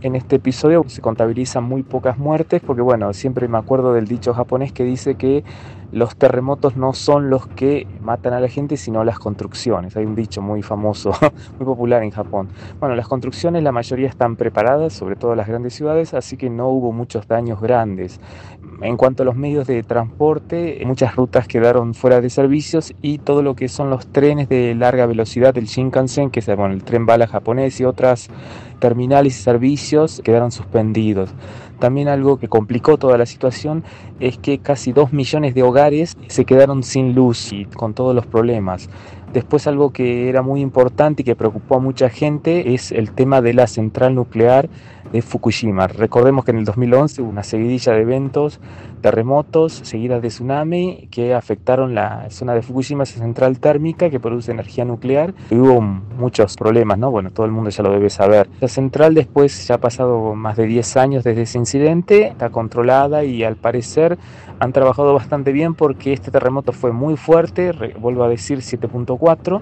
en 0.03 0.15
este 0.15 0.35
episodio 0.35 0.83
se 0.87 1.01
contabilizan 1.01 1.63
muy 1.63 1.81
pocas 1.81 2.17
muertes 2.17 2.61
porque 2.61 2.81
bueno, 2.81 3.13
siempre 3.13 3.47
me 3.47 3.57
acuerdo 3.57 3.93
del 3.93 4.05
dicho 4.05 4.33
japonés 4.33 4.73
que 4.73 4.83
dice 4.83 5.15
que 5.15 5.43
los 5.93 6.15
terremotos 6.15 6.75
no 6.75 6.93
son 6.93 7.29
los 7.29 7.47
que 7.47 7.87
matan 8.01 8.33
a 8.33 8.39
la 8.39 8.47
gente, 8.47 8.77
sino 8.77 9.03
las 9.03 9.19
construcciones. 9.19 9.95
Hay 9.95 10.05
un 10.05 10.15
dicho 10.15 10.41
muy 10.41 10.63
famoso, 10.63 11.11
muy 11.59 11.65
popular 11.65 12.01
en 12.01 12.09
Japón. 12.09 12.49
Bueno, 12.79 12.95
las 12.95 13.07
construcciones 13.07 13.61
la 13.61 13.71
mayoría 13.71 14.09
están 14.09 14.35
preparadas, 14.35 14.93
sobre 14.93 15.15
todo 15.15 15.35
las 15.35 15.47
grandes 15.47 15.75
ciudades, 15.75 16.15
así 16.15 16.35
que 16.35 16.49
no 16.49 16.67
hubo 16.69 16.91
muchos 16.91 17.27
daños 17.27 17.61
grandes. 17.61 18.19
En 18.81 18.97
cuanto 18.97 19.21
a 19.21 19.25
los 19.25 19.35
medios 19.35 19.67
de 19.67 19.83
transporte, 19.83 20.81
muchas 20.83 21.15
rutas 21.15 21.47
quedaron 21.47 21.93
fuera 21.93 22.21
de 22.21 22.29
servicios 22.31 22.93
y 23.03 23.19
todo 23.19 23.43
lo 23.43 23.55
que 23.55 23.67
son 23.67 23.91
los 23.91 24.07
trenes 24.07 24.49
de 24.49 24.73
larga 24.73 25.05
velocidad 25.05 25.53
del 25.53 25.65
Shinkansen, 25.65 26.31
que 26.31 26.39
es 26.39 26.47
el 26.47 26.83
tren 26.83 27.05
bala 27.05 27.27
japonés 27.27 27.79
y 27.79 27.85
otras 27.85 28.29
terminales 28.83 29.39
y 29.39 29.41
servicios 29.41 30.21
quedaron 30.25 30.51
suspendidos. 30.51 31.33
También 31.79 32.09
algo 32.09 32.37
que 32.37 32.49
complicó 32.49 32.97
toda 32.97 33.17
la 33.17 33.25
situación 33.25 33.81
es 34.19 34.37
que 34.37 34.57
casi 34.57 34.91
2 34.91 35.13
millones 35.13 35.55
de 35.55 35.63
hogares 35.63 36.17
se 36.27 36.43
quedaron 36.43 36.83
sin 36.83 37.15
luz 37.15 37.53
y 37.53 37.63
con 37.63 37.93
todos 37.93 38.13
los 38.13 38.25
problemas. 38.25 38.89
Después 39.31 39.67
algo 39.67 39.93
que 39.93 40.27
era 40.27 40.41
muy 40.41 40.59
importante 40.59 41.21
y 41.21 41.25
que 41.25 41.33
preocupó 41.33 41.77
a 41.77 41.79
mucha 41.79 42.09
gente 42.09 42.73
es 42.73 42.91
el 42.91 43.11
tema 43.11 43.41
de 43.41 43.53
la 43.53 43.67
central 43.67 44.15
nuclear 44.15 44.67
de 45.13 45.21
Fukushima. 45.21 45.87
Recordemos 45.87 46.43
que 46.43 46.51
en 46.51 46.57
el 46.57 46.65
2011 46.65 47.21
hubo 47.21 47.29
una 47.29 47.43
seguidilla 47.43 47.93
de 47.93 48.01
eventos, 48.01 48.59
terremotos, 49.01 49.73
seguidas 49.83 50.21
de 50.21 50.29
tsunami 50.29 51.07
que 51.11 51.35
afectaron 51.35 51.93
la 51.95 52.29
zona 52.31 52.55
de 52.55 52.63
Fukushima, 52.63 53.03
esa 53.03 53.19
central 53.19 53.59
térmica 53.59 54.09
que 54.09 54.19
produce 54.19 54.51
energía 54.51 54.83
nuclear. 54.85 55.33
Y 55.51 55.55
hubo 55.55 55.79
muchos 55.79 56.57
problemas, 56.57 56.97
¿no? 56.97 57.11
Bueno, 57.11 57.29
todo 57.29 57.45
el 57.45 57.51
mundo 57.51 57.69
ya 57.69 57.83
lo 57.83 57.91
debe 57.91 58.09
saber. 58.09 58.49
La 58.59 58.67
central 58.67 59.13
después 59.13 59.67
ya 59.67 59.75
ha 59.75 59.77
pasado 59.77 60.33
más 60.33 60.57
de 60.57 60.65
10 60.65 60.97
años 60.97 61.23
desde 61.23 61.43
ese 61.43 61.59
incidente, 61.59 62.27
está 62.27 62.49
controlada 62.49 63.23
y 63.23 63.43
al 63.43 63.55
parecer 63.55 64.17
han 64.59 64.73
trabajado 64.73 65.13
bastante 65.13 65.51
bien 65.51 65.75
porque 65.75 66.11
este 66.11 66.31
terremoto 66.31 66.71
fue 66.71 66.91
muy 66.91 67.17
fuerte, 67.17 67.71
vuelvo 67.99 68.23
a 68.23 68.29
decir 68.29 68.59
7.4, 68.59 69.61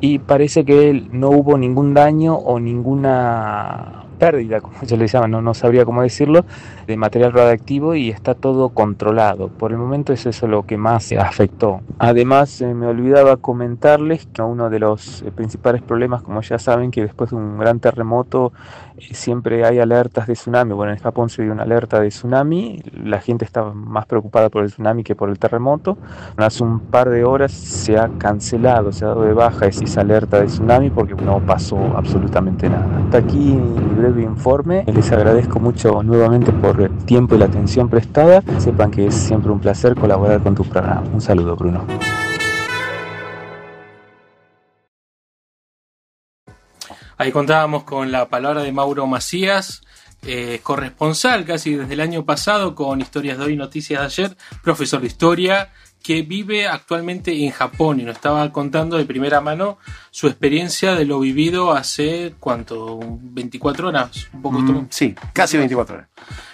y 0.00 0.18
parece 0.18 0.64
que 0.64 1.08
no 1.10 1.30
hubo 1.30 1.56
ningún 1.56 1.94
daño 1.94 2.34
o 2.34 2.60
ninguna 2.60 4.04
pérdida, 4.20 4.60
como 4.60 4.76
se 4.84 4.96
le 4.96 5.08
llama, 5.08 5.26
no, 5.26 5.42
no 5.42 5.54
sabría 5.54 5.84
cómo 5.84 6.02
decirlo, 6.02 6.44
de 6.86 6.96
material 6.96 7.32
radioactivo 7.32 7.94
y 7.96 8.10
está 8.10 8.34
todo 8.34 8.68
controlado. 8.68 9.48
Por 9.48 9.72
el 9.72 9.78
momento 9.78 10.12
es 10.12 10.26
eso 10.26 10.46
lo 10.46 10.64
que 10.66 10.76
más 10.76 11.10
afectó. 11.12 11.80
Además, 11.98 12.60
eh, 12.60 12.74
me 12.74 12.86
olvidaba 12.86 13.38
comentarles 13.38 14.26
que 14.26 14.42
uno 14.42 14.70
de 14.70 14.78
los 14.78 15.22
eh, 15.22 15.32
principales 15.32 15.82
problemas, 15.82 16.22
como 16.22 16.42
ya 16.42 16.58
saben, 16.58 16.90
que 16.90 17.02
después 17.02 17.30
de 17.30 17.36
un 17.36 17.58
gran 17.58 17.80
terremoto 17.80 18.52
siempre 19.12 19.64
hay 19.64 19.78
alertas 19.78 20.26
de 20.26 20.34
tsunami. 20.34 20.72
Bueno, 20.72 20.92
en 20.92 20.98
Japón 20.98 21.28
se 21.28 21.42
dio 21.42 21.52
una 21.52 21.62
alerta 21.62 22.00
de 22.00 22.08
tsunami, 22.08 22.82
la 23.04 23.20
gente 23.20 23.44
estaba 23.44 23.72
más 23.74 24.06
preocupada 24.06 24.48
por 24.48 24.62
el 24.62 24.70
tsunami 24.70 25.04
que 25.04 25.14
por 25.14 25.30
el 25.30 25.38
terremoto. 25.38 25.98
Hace 26.36 26.62
un 26.62 26.80
par 26.80 27.10
de 27.10 27.24
horas 27.24 27.52
se 27.52 27.98
ha 27.98 28.08
cancelado, 28.18 28.92
se 28.92 29.04
ha 29.04 29.08
dado 29.08 29.22
de 29.22 29.32
baja 29.32 29.66
esa 29.66 30.00
alerta 30.00 30.40
de 30.40 30.46
tsunami 30.46 30.90
porque 30.90 31.14
no 31.14 31.40
pasó 31.40 31.78
absolutamente 31.96 32.68
nada. 32.68 32.86
Hasta 33.04 33.18
aquí 33.18 33.58
informe. 34.22 34.84
Les 34.86 35.12
agradezco 35.12 35.60
mucho 35.60 36.02
nuevamente 36.02 36.52
por 36.52 36.80
el 36.80 36.90
tiempo 37.04 37.34
y 37.34 37.38
la 37.38 37.46
atención 37.46 37.88
prestada. 37.88 38.42
Sepan 38.58 38.90
que 38.90 39.06
es 39.06 39.14
siempre 39.14 39.52
un 39.52 39.60
placer 39.60 39.94
colaborar 39.94 40.42
con 40.42 40.54
tu 40.54 40.64
programa. 40.64 41.02
Un 41.12 41.20
saludo, 41.20 41.56
Bruno. 41.56 41.80
Ahí 47.20 47.32
contábamos 47.32 47.84
con 47.84 48.10
la 48.10 48.30
palabra 48.30 48.62
de 48.62 48.72
Mauro 48.72 49.06
Macías, 49.06 49.82
eh, 50.26 50.60
corresponsal 50.62 51.44
casi 51.44 51.74
desde 51.74 51.92
el 51.92 52.00
año 52.00 52.24
pasado 52.24 52.74
con 52.74 52.98
Historias 53.02 53.36
de 53.36 53.44
hoy, 53.44 53.56
Noticias 53.56 54.00
de 54.00 54.06
ayer, 54.06 54.36
profesor 54.62 55.02
de 55.02 55.08
historia 55.08 55.70
que 56.02 56.22
vive 56.22 56.66
actualmente 56.66 57.44
en 57.44 57.50
Japón 57.50 58.00
y 58.00 58.04
nos 58.04 58.16
estaba 58.16 58.50
contando 58.52 58.96
de 58.96 59.04
primera 59.04 59.42
mano 59.42 59.76
su 60.10 60.28
experiencia 60.28 60.94
de 60.94 61.04
lo 61.04 61.20
vivido 61.20 61.72
hace, 61.72 62.36
¿cuánto? 62.40 62.98
¿24 62.98 63.84
horas? 63.84 64.28
Un 64.32 64.40
poco 64.40 64.60
mm, 64.60 64.86
sí, 64.88 65.14
casi 65.34 65.58
24 65.58 65.96
horas. 65.96 66.08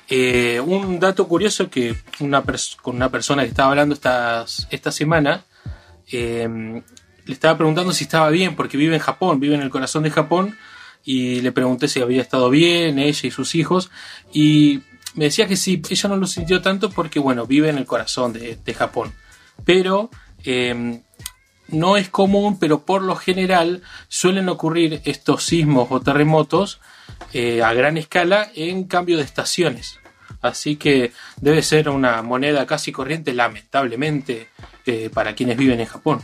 Eh, 0.09 0.61
un 0.67 0.99
dato 0.99 1.29
curioso 1.29 1.71
que 1.71 1.95
una 2.19 2.43
con 2.83 2.97
una 2.97 3.09
persona 3.09 3.45
que 3.45 3.51
estaba 3.51 3.71
hablando 3.71 3.95
estas, 3.95 4.67
esta 4.73 4.91
semana, 4.91 5.45
eh, 6.11 6.83
le 7.27 7.35
estaba 7.35 7.57
preguntando 7.57 7.93
si 7.93 8.05
estaba 8.05 8.31
bien, 8.31 8.57
porque 8.57 8.77
vive 8.77 8.95
en 8.95 9.01
Japón, 9.01 9.41
vive 9.41 9.55
en 9.55 9.63
el 9.63 9.71
corazón 9.71 10.05
de 10.05 10.11
Japón, 10.11 10.57
y 11.05 11.41
le 11.41 11.53
pregunté 11.53 11.89
si 11.89 12.01
había 12.01 12.23
estado 12.23 12.51
bien, 12.51 12.99
ella 12.99 13.29
y 13.29 13.31
sus 13.31 13.55
hijos, 13.55 13.91
y 14.33 14.81
me 15.15 15.27
decía 15.27 15.47
que 15.47 15.57
sí, 15.57 15.83
ella 15.89 16.09
no 16.09 16.17
lo 16.17 16.27
sintió 16.27 16.63
tanto 16.63 16.91
porque, 16.91 17.19
bueno, 17.19 17.47
vive 17.47 17.69
en 17.69 17.79
el 17.79 17.87
corazón 17.87 18.33
de, 18.33 18.75
Japón 18.75 19.13
pero 19.65 20.11
em, 20.45 21.01
no 21.69 21.97
es 21.97 22.09
común, 22.09 22.59
pero 22.59 22.85
por 22.85 23.03
lo 23.03 23.17
general 23.17 23.83
suelen 24.09 24.49
ocurrir 24.49 25.01
estos 25.05 25.45
sismos 25.45 25.89
o 25.91 26.01
terremotos 26.01 26.81
eh, 27.33 27.63
a 27.63 27.73
gran 27.73 27.97
escala 27.97 28.51
en 28.55 28.85
cambio 28.85 29.17
de 29.17 29.25
estaciones. 29.25 29.99
Así 30.43 30.77
que 30.77 31.13
debe 31.41 31.63
ser 31.63 31.89
una 31.89 32.23
moneda 32.23 32.67
casi 32.67 32.93
corriente, 32.93 33.33
lamentablemente, 33.33 34.49
eh, 34.85 35.11
para 35.13 35.35
quienes 35.35 35.57
viven 35.57 35.81
en 35.81 35.87
Japón. 35.87 36.21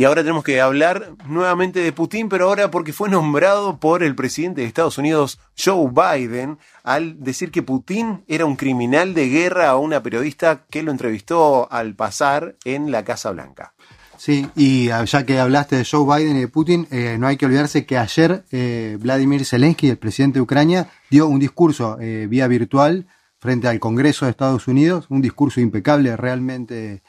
Y 0.00 0.04
ahora 0.04 0.22
tenemos 0.22 0.44
que 0.44 0.62
hablar 0.62 1.12
nuevamente 1.26 1.80
de 1.80 1.92
Putin, 1.92 2.30
pero 2.30 2.46
ahora 2.46 2.70
porque 2.70 2.94
fue 2.94 3.10
nombrado 3.10 3.78
por 3.78 4.02
el 4.02 4.14
presidente 4.14 4.62
de 4.62 4.66
Estados 4.66 4.96
Unidos, 4.96 5.38
Joe 5.62 5.90
Biden, 5.90 6.56
al 6.82 7.22
decir 7.22 7.50
que 7.50 7.62
Putin 7.62 8.24
era 8.26 8.46
un 8.46 8.56
criminal 8.56 9.12
de 9.12 9.28
guerra 9.28 9.68
a 9.68 9.76
una 9.76 10.02
periodista 10.02 10.64
que 10.70 10.82
lo 10.82 10.90
entrevistó 10.90 11.70
al 11.70 11.96
pasar 11.96 12.56
en 12.64 12.90
la 12.90 13.04
Casa 13.04 13.30
Blanca. 13.30 13.74
Sí, 14.16 14.48
y 14.56 14.86
ya 14.86 15.26
que 15.26 15.38
hablaste 15.38 15.76
de 15.76 15.84
Joe 15.84 16.06
Biden 16.06 16.38
y 16.38 16.40
de 16.40 16.48
Putin, 16.48 16.88
eh, 16.90 17.18
no 17.20 17.26
hay 17.26 17.36
que 17.36 17.44
olvidarse 17.44 17.84
que 17.84 17.98
ayer 17.98 18.46
eh, 18.52 18.96
Vladimir 18.98 19.44
Zelensky, 19.44 19.90
el 19.90 19.98
presidente 19.98 20.38
de 20.38 20.42
Ucrania, 20.44 20.88
dio 21.10 21.26
un 21.26 21.38
discurso 21.38 21.98
eh, 22.00 22.26
vía 22.26 22.48
virtual 22.48 23.06
frente 23.38 23.68
al 23.68 23.78
Congreso 23.78 24.24
de 24.24 24.30
Estados 24.30 24.66
Unidos, 24.66 25.04
un 25.10 25.20
discurso 25.20 25.60
impecable, 25.60 26.16
realmente 26.16 27.02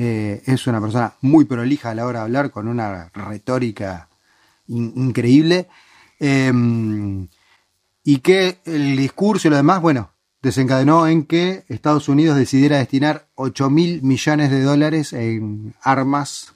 eh, 0.00 0.42
es 0.46 0.66
una 0.68 0.80
persona 0.80 1.14
muy 1.22 1.44
prolija 1.44 1.90
a 1.90 1.94
la 1.94 2.06
hora 2.06 2.20
de 2.20 2.24
hablar, 2.26 2.50
con 2.52 2.68
una 2.68 3.10
retórica 3.12 4.08
in- 4.68 4.92
increíble. 4.96 5.66
Eh, 6.20 6.52
y 8.04 8.18
que 8.20 8.58
el 8.64 8.96
discurso 8.96 9.48
y 9.48 9.50
lo 9.50 9.56
demás, 9.56 9.80
bueno, 9.82 10.10
desencadenó 10.40 11.06
en 11.08 11.24
que 11.24 11.64
Estados 11.68 12.08
Unidos 12.08 12.36
decidiera 12.36 12.78
destinar 12.78 13.26
8 13.34 13.70
mil 13.70 14.02
millones 14.02 14.50
de 14.50 14.62
dólares 14.62 15.12
en 15.12 15.74
armas 15.82 16.52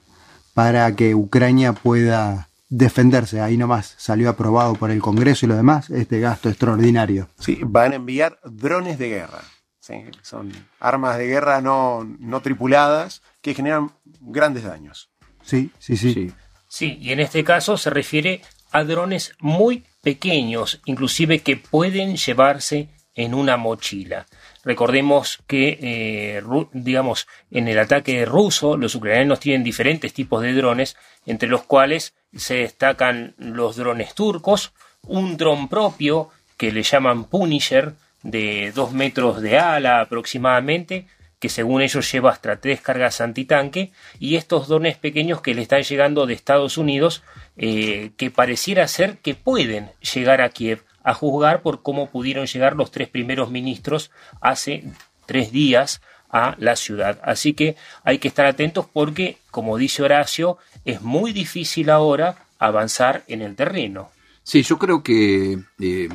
para 0.53 0.95
que 0.95 1.13
Ucrania 1.15 1.73
pueda 1.73 2.49
defenderse. 2.69 3.41
Ahí 3.41 3.57
nomás 3.57 3.93
salió 3.97 4.29
aprobado 4.29 4.73
por 4.75 4.89
el 4.89 4.99
Congreso 5.01 5.45
y 5.45 5.49
lo 5.49 5.55
demás, 5.55 5.89
este 5.89 6.19
gasto 6.19 6.49
extraordinario. 6.49 7.27
Sí, 7.39 7.59
van 7.63 7.91
a 7.91 7.95
enviar 7.95 8.39
drones 8.43 8.97
de 8.97 9.09
guerra. 9.09 9.41
Sí, 9.79 9.95
son 10.21 10.51
armas 10.79 11.17
de 11.17 11.27
guerra 11.27 11.61
no, 11.61 12.03
no 12.19 12.41
tripuladas 12.41 13.21
que 13.43 13.53
generan 13.53 13.91
grandes 14.21 14.63
daños. 14.63 15.11
Sí, 15.43 15.69
sí, 15.77 15.97
sí. 15.97 16.31
Sí, 16.67 16.97
y 16.99 17.11
en 17.11 17.19
este 17.19 17.43
caso 17.43 17.77
se 17.77 17.91
refiere 17.91 18.41
a 18.71 18.83
drones 18.83 19.35
muy 19.39 19.83
pequeños, 20.01 20.81
inclusive 20.85 21.39
que 21.39 21.57
pueden 21.57 22.15
llevarse 22.15 22.89
en 23.13 23.35
una 23.35 23.57
mochila. 23.57 24.25
Recordemos 24.63 25.39
que, 25.45 25.77
eh, 25.81 26.41
digamos, 26.71 27.27
en 27.51 27.67
el 27.67 27.77
ataque 27.77 28.25
ruso, 28.25 28.77
los 28.77 28.95
ucranianos 28.95 29.39
tienen 29.39 29.63
diferentes 29.63 30.13
tipos 30.13 30.41
de 30.41 30.53
drones, 30.53 30.95
entre 31.25 31.49
los 31.49 31.63
cuales 31.63 32.15
se 32.35 32.55
destacan 32.55 33.35
los 33.37 33.75
drones 33.75 34.15
turcos, 34.15 34.73
un 35.03 35.37
dron 35.37 35.67
propio 35.67 36.29
que 36.57 36.71
le 36.71 36.81
llaman 36.81 37.25
Punisher, 37.25 37.93
de 38.23 38.71
dos 38.73 38.93
metros 38.93 39.41
de 39.41 39.59
ala 39.59 39.99
aproximadamente, 39.99 41.07
que 41.43 41.49
según 41.49 41.81
ellos 41.81 42.09
lleva 42.09 42.31
hasta 42.31 42.55
tres 42.61 42.79
cargas 42.79 43.19
antitanque, 43.19 43.91
y 44.17 44.37
estos 44.37 44.69
drones 44.69 44.95
pequeños 44.95 45.41
que 45.41 45.53
le 45.53 45.63
están 45.63 45.83
llegando 45.83 46.25
de 46.25 46.33
Estados 46.33 46.77
Unidos, 46.77 47.21
eh, 47.57 48.11
que 48.15 48.31
pareciera 48.31 48.87
ser 48.87 49.17
que 49.17 49.35
pueden 49.35 49.91
llegar 50.13 50.39
a 50.39 50.47
Kiev, 50.47 50.85
a 51.03 51.13
juzgar 51.13 51.61
por 51.61 51.81
cómo 51.81 52.09
pudieron 52.09 52.45
llegar 52.45 52.77
los 52.77 52.91
tres 52.91 53.09
primeros 53.09 53.51
ministros 53.51 54.09
hace 54.39 54.85
tres 55.25 55.51
días 55.51 55.99
a 56.29 56.55
la 56.59 56.77
ciudad. 56.77 57.19
Así 57.23 57.51
que 57.51 57.75
hay 58.05 58.19
que 58.19 58.29
estar 58.29 58.45
atentos 58.45 58.85
porque, 58.93 59.35
como 59.51 59.77
dice 59.77 60.01
Horacio, 60.01 60.59
es 60.85 61.01
muy 61.01 61.33
difícil 61.33 61.89
ahora 61.89 62.37
avanzar 62.57 63.25
en 63.27 63.41
el 63.41 63.57
terreno. 63.57 64.11
Sí, 64.43 64.63
yo 64.63 64.79
creo 64.79 65.03
que 65.03 65.59
eh, 65.81 66.07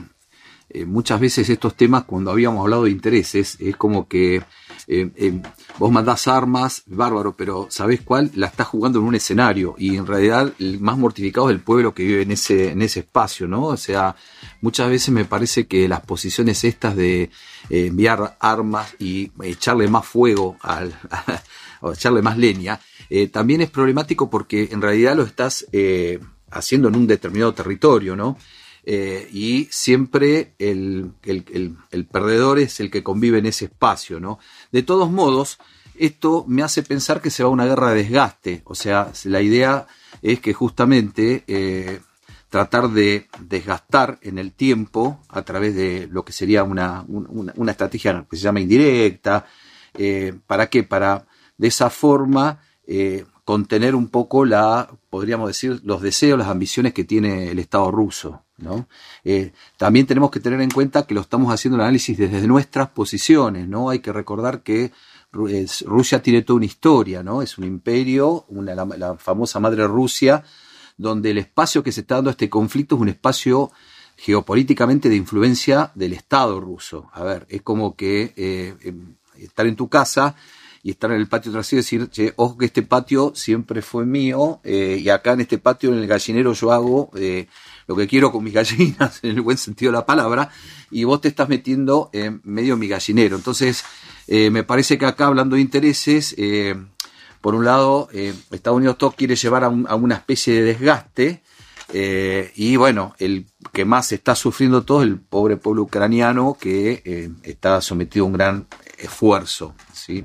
eh, 0.70 0.84
muchas 0.84 1.18
veces 1.18 1.48
estos 1.48 1.74
temas, 1.74 2.04
cuando 2.04 2.30
habíamos 2.30 2.60
hablado 2.60 2.84
de 2.84 2.90
intereses, 2.90 3.56
es 3.58 3.76
como 3.76 4.06
que 4.06 4.36
eh, 4.86 5.10
eh, 5.16 5.42
vos 5.78 5.90
mandás 5.90 6.28
armas, 6.28 6.82
bárbaro, 6.86 7.34
pero 7.34 7.68
¿sabés 7.70 8.02
cuál? 8.02 8.30
La 8.34 8.48
estás 8.48 8.66
jugando 8.66 8.98
en 8.98 9.06
un 9.06 9.14
escenario 9.14 9.74
y 9.78 9.96
en 9.96 10.06
realidad 10.06 10.52
el 10.58 10.78
más 10.80 10.98
mortificado 10.98 11.48
es 11.48 11.54
el 11.54 11.62
pueblo 11.62 11.94
que 11.94 12.04
vive 12.04 12.22
en 12.22 12.32
ese, 12.32 12.72
en 12.72 12.82
ese 12.82 13.00
espacio, 13.00 13.48
¿no? 13.48 13.64
O 13.64 13.76
sea, 13.78 14.14
muchas 14.60 14.90
veces 14.90 15.08
me 15.08 15.24
parece 15.24 15.66
que 15.66 15.88
las 15.88 16.02
posiciones 16.02 16.62
estas 16.64 16.94
de 16.96 17.30
enviar 17.70 18.36
armas 18.38 18.94
y 18.98 19.32
echarle 19.42 19.88
más 19.88 20.04
fuego 20.06 20.58
al, 20.60 20.92
o 21.80 21.92
echarle 21.92 22.20
más 22.20 22.36
leña, 22.36 22.78
también 23.32 23.62
es 23.62 23.70
problemático 23.70 24.28
porque 24.28 24.68
en 24.70 24.82
realidad 24.82 25.16
lo 25.16 25.22
estás 25.22 25.66
haciendo 26.50 26.88
en 26.88 26.96
un 26.96 27.06
determinado 27.06 27.54
territorio, 27.54 28.14
¿no? 28.16 28.36
Eh, 28.90 29.28
y 29.30 29.68
siempre 29.70 30.54
el, 30.58 31.12
el- 31.22 32.06
perdedor 32.06 32.58
es 32.58 32.80
el 32.80 32.90
que 32.90 33.02
convive 33.02 33.36
en 33.38 33.44
ese 33.44 33.66
espacio, 33.66 34.18
¿no? 34.18 34.38
De 34.72 34.82
todos 34.82 35.10
modos, 35.10 35.58
esto 35.98 36.46
me 36.48 36.62
hace 36.62 36.82
pensar 36.82 37.20
que 37.20 37.28
se 37.30 37.42
va 37.42 37.50
a 37.50 37.52
una 37.52 37.66
guerra 37.66 37.90
de 37.90 37.96
desgaste, 38.02 38.62
o 38.64 38.74
sea, 38.74 39.12
la 39.24 39.42
idea 39.42 39.86
es 40.22 40.40
que 40.40 40.54
justamente 40.54 41.44
eh, 41.48 42.00
tratar 42.48 42.88
de 42.88 43.26
desgastar 43.40 44.18
en 44.22 44.38
el 44.38 44.52
tiempo 44.52 45.20
a 45.28 45.42
través 45.42 45.74
de 45.74 46.08
lo 46.10 46.24
que 46.24 46.32
sería 46.32 46.62
una, 46.64 47.04
un- 47.08 47.26
una, 47.28 47.52
una 47.56 47.72
estrategia 47.72 48.24
que 48.30 48.36
se 48.38 48.42
llama 48.44 48.60
indirecta, 48.60 49.44
eh, 49.98 50.32
¿para 50.46 50.70
qué? 50.70 50.82
Para 50.82 51.26
de 51.58 51.68
esa 51.68 51.90
forma 51.90 52.62
contener 53.44 53.94
un 53.94 54.08
poco 54.08 54.46
la, 54.46 54.88
podríamos 55.10 55.46
decir, 55.48 55.78
los 55.84 56.00
deseos, 56.00 56.38
las 56.38 56.48
ambiciones 56.48 56.94
que 56.94 57.04
tiene 57.04 57.50
el 57.50 57.58
Estado 57.58 57.90
ruso. 57.90 58.44
Eh, 59.24 59.52
también 59.76 60.06
tenemos 60.06 60.30
que 60.30 60.40
tener 60.40 60.60
en 60.60 60.70
cuenta 60.70 61.06
que 61.06 61.14
lo 61.14 61.20
estamos 61.20 61.52
haciendo 61.52 61.76
el 61.76 61.82
análisis 61.82 62.18
desde 62.18 62.46
nuestras 62.46 62.88
posiciones, 62.88 63.68
¿no? 63.68 63.90
Hay 63.90 64.00
que 64.00 64.12
recordar 64.12 64.62
que 64.62 64.92
Rusia 65.30 66.22
tiene 66.22 66.42
toda 66.42 66.56
una 66.56 66.66
historia, 66.66 67.22
¿no? 67.22 67.42
Es 67.42 67.58
un 67.58 67.64
imperio, 67.64 68.44
una, 68.48 68.74
la, 68.74 69.16
famosa 69.16 69.60
madre 69.60 69.86
Rusia, 69.86 70.42
donde 70.96 71.30
el 71.30 71.38
espacio 71.38 71.82
que 71.82 71.92
se 71.92 72.00
está 72.00 72.16
dando 72.16 72.30
a 72.30 72.32
este 72.32 72.48
conflicto 72.48 72.96
es 72.96 73.00
un 73.00 73.08
espacio 73.08 73.70
geopolíticamente 74.16 75.08
de 75.08 75.16
influencia 75.16 75.92
del 75.94 76.12
Estado 76.12 76.60
ruso. 76.60 77.08
A 77.12 77.22
ver, 77.22 77.46
es 77.50 77.62
como 77.62 77.94
que 77.94 78.32
eh, 78.36 78.74
em, 78.82 79.14
estar 79.36 79.66
en 79.66 79.76
tu 79.76 79.88
casa 79.88 80.34
y 80.82 80.90
estar 80.90 81.10
en 81.12 81.18
el 81.18 81.28
patio 81.28 81.52
trasero 81.52 81.78
y 81.78 81.82
decir, 81.82 82.08
che, 82.10 82.32
ojo 82.36 82.56
que 82.56 82.66
este 82.66 82.82
patio 82.82 83.32
siempre 83.34 83.82
fue 83.82 84.06
mío 84.06 84.60
eh, 84.64 84.98
y 85.00 85.08
acá 85.10 85.32
en 85.32 85.42
este 85.42 85.58
patio, 85.58 85.92
en 85.92 85.98
el 85.98 86.06
gallinero, 86.06 86.52
yo 86.52 86.72
hago 86.72 87.10
lo 87.88 87.96
que 87.96 88.06
quiero 88.06 88.30
con 88.30 88.44
mis 88.44 88.54
gallinas, 88.54 89.18
en 89.24 89.30
el 89.32 89.40
buen 89.40 89.58
sentido 89.58 89.90
de 89.90 89.98
la 89.98 90.06
palabra, 90.06 90.50
y 90.90 91.02
vos 91.04 91.20
te 91.20 91.26
estás 91.28 91.48
metiendo 91.48 92.10
en 92.12 92.40
medio 92.44 92.74
de 92.74 92.80
mi 92.80 92.86
gallinero. 92.88 93.34
Entonces, 93.36 93.84
eh, 94.28 94.50
me 94.50 94.62
parece 94.62 94.96
que 94.98 95.06
acá, 95.06 95.26
hablando 95.26 95.56
de 95.56 95.62
intereses, 95.62 96.34
eh, 96.38 96.76
por 97.40 97.54
un 97.54 97.64
lado, 97.64 98.08
eh, 98.12 98.34
Estados 98.52 98.76
Unidos 98.76 98.98
todo 98.98 99.10
quiere 99.12 99.34
llevar 99.34 99.64
a, 99.64 99.68
un- 99.68 99.86
a 99.88 99.94
una 99.96 100.14
especie 100.14 100.54
de 100.54 100.62
desgaste, 100.62 101.42
y 102.54 102.76
bueno, 102.76 103.14
el 103.18 103.46
que 103.72 103.86
más 103.86 104.12
está 104.12 104.34
sufriendo 104.34 104.82
todo 104.84 105.00
es 105.02 105.08
el 105.08 105.18
pobre 105.18 105.56
pueblo 105.56 105.82
ucraniano 105.84 106.54
que 106.60 107.30
está 107.42 107.80
sometido 107.80 108.26
a 108.26 108.28
un 108.28 108.34
gran 108.34 108.66
esfuerzo. 108.98 109.74
¿sí? 109.94 110.22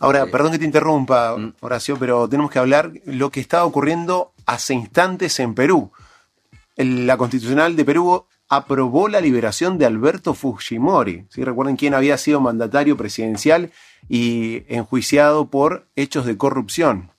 Ahora, 0.00 0.26
perdón 0.26 0.50
que 0.50 0.58
te 0.58 0.64
interrumpa, 0.64 1.36
Horacio, 1.60 1.96
pero 1.96 2.28
tenemos 2.28 2.50
que 2.50 2.58
hablar 2.58 2.90
lo 3.04 3.30
que 3.30 3.38
estaba 3.38 3.64
ocurriendo 3.64 4.32
hace 4.46 4.74
instantes 4.74 5.38
en 5.38 5.54
Perú. 5.54 5.92
La 6.76 7.16
Constitucional 7.16 7.76
de 7.76 7.84
Perú 7.84 8.26
aprobó 8.48 9.08
la 9.08 9.20
liberación 9.20 9.78
de 9.78 9.86
Alberto 9.86 10.34
Fujimori. 10.34 11.26
¿sí? 11.30 11.44
Recuerden 11.44 11.76
quién 11.76 11.94
había 11.94 12.18
sido 12.18 12.40
mandatario 12.40 12.96
presidencial 12.96 13.70
y 14.08 14.64
enjuiciado 14.68 15.48
por 15.48 15.88
hechos 15.96 16.26
de 16.26 16.36
corrupción. 16.36 17.10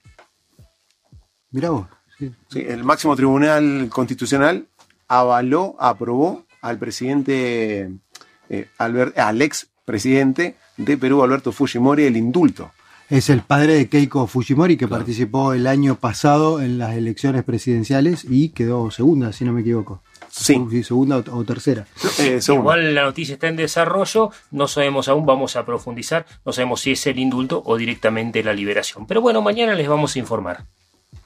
Mirá 1.51 1.69
vos. 1.71 1.87
Sí. 2.17 2.31
Sí, 2.49 2.63
el 2.67 2.83
máximo 2.83 3.15
tribunal 3.15 3.89
constitucional 3.91 4.67
avaló, 5.07 5.75
aprobó 5.79 6.45
al 6.61 6.77
presidente, 6.77 7.91
eh, 8.49 8.67
Albert- 8.77 9.17
al 9.17 9.41
ex 9.41 9.67
presidente 9.85 10.55
de 10.77 10.97
Perú, 10.97 11.23
Alberto 11.23 11.51
Fujimori, 11.51 12.03
el 12.05 12.17
indulto. 12.17 12.71
Es 13.09 13.29
el 13.29 13.41
padre 13.41 13.75
de 13.75 13.87
Keiko 13.87 14.25
Fujimori 14.25 14.77
que 14.77 14.87
participó 14.87 15.53
el 15.53 15.67
año 15.67 15.95
pasado 15.95 16.59
en 16.61 16.79
las 16.79 16.95
elecciones 16.95 17.43
presidenciales 17.43 18.25
y 18.27 18.49
quedó 18.49 18.89
segunda, 18.89 19.31
si 19.31 19.45
no 19.45 19.53
me 19.53 19.61
equivoco. 19.61 20.01
Sí. 20.31 20.59
segunda 20.83 21.17
o, 21.17 21.37
o 21.37 21.43
tercera. 21.45 21.85
Eh, 22.19 22.39
Igual 22.47 22.95
la 22.95 23.03
noticia 23.03 23.33
está 23.33 23.47
en 23.47 23.55
desarrollo, 23.55 24.31
no 24.51 24.67
sabemos 24.67 25.07
aún, 25.07 25.25
vamos 25.25 25.55
a 25.55 25.65
profundizar, 25.65 26.25
no 26.45 26.51
sabemos 26.51 26.81
si 26.81 26.91
es 26.91 27.07
el 27.07 27.19
indulto 27.19 27.61
o 27.65 27.77
directamente 27.77 28.43
la 28.43 28.53
liberación. 28.53 29.05
Pero 29.05 29.21
bueno, 29.21 29.41
mañana 29.41 29.75
les 29.75 29.87
vamos 29.87 30.15
a 30.15 30.19
informar. 30.19 30.65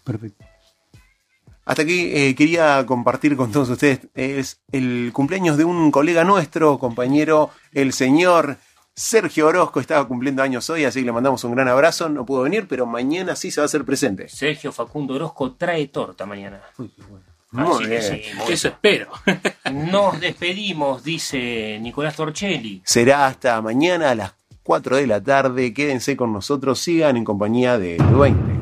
Perfecto. 0.03 0.45
Hasta 1.69 1.83
aquí 1.83 2.09
eh, 2.11 2.33
quería 2.35 2.83
compartir 2.87 3.37
con 3.37 3.51
todos 3.51 3.69
ustedes 3.69 3.99
es 4.15 4.59
el 4.71 5.11
cumpleaños 5.13 5.55
de 5.55 5.65
un 5.65 5.91
colega 5.91 6.23
nuestro, 6.23 6.79
compañero, 6.79 7.51
el 7.73 7.93
señor 7.93 8.57
Sergio 8.99 9.47
Orozco, 9.47 9.79
estaba 9.79 10.05
cumpliendo 10.05 10.43
años 10.43 10.69
hoy, 10.69 10.83
así 10.83 10.99
que 10.99 11.05
le 11.05 11.13
mandamos 11.13 11.41
un 11.45 11.55
gran 11.55 11.69
abrazo. 11.69 12.09
No 12.09 12.25
pudo 12.25 12.41
venir, 12.41 12.67
pero 12.67 12.85
mañana 12.85 13.33
sí 13.37 13.49
se 13.49 13.61
va 13.61 13.63
a 13.63 13.67
hacer 13.67 13.85
presente. 13.85 14.27
Sergio 14.27 14.73
Facundo 14.73 15.13
Orozco 15.13 15.53
trae 15.53 15.87
torta 15.87 16.25
mañana. 16.25 16.59
Muy 17.51 17.63
Así 17.63 17.83
que 17.83 17.89
bien. 17.89 18.01
sí, 18.01 18.21
muy 18.35 18.51
Eso 18.53 18.75
bien. 18.83 19.07
espero. 19.07 19.11
Nos 19.89 20.19
despedimos, 20.19 21.01
dice 21.01 21.79
Nicolás 21.79 22.17
Torchelli. 22.17 22.81
Será 22.83 23.27
hasta 23.27 23.61
mañana 23.61 24.11
a 24.11 24.15
las 24.15 24.33
4 24.63 24.97
de 24.97 25.07
la 25.07 25.23
tarde. 25.23 25.73
Quédense 25.73 26.17
con 26.17 26.33
nosotros, 26.33 26.77
sigan 26.79 27.15
en 27.15 27.23
compañía 27.23 27.79
de 27.79 27.97
20. 27.99 28.58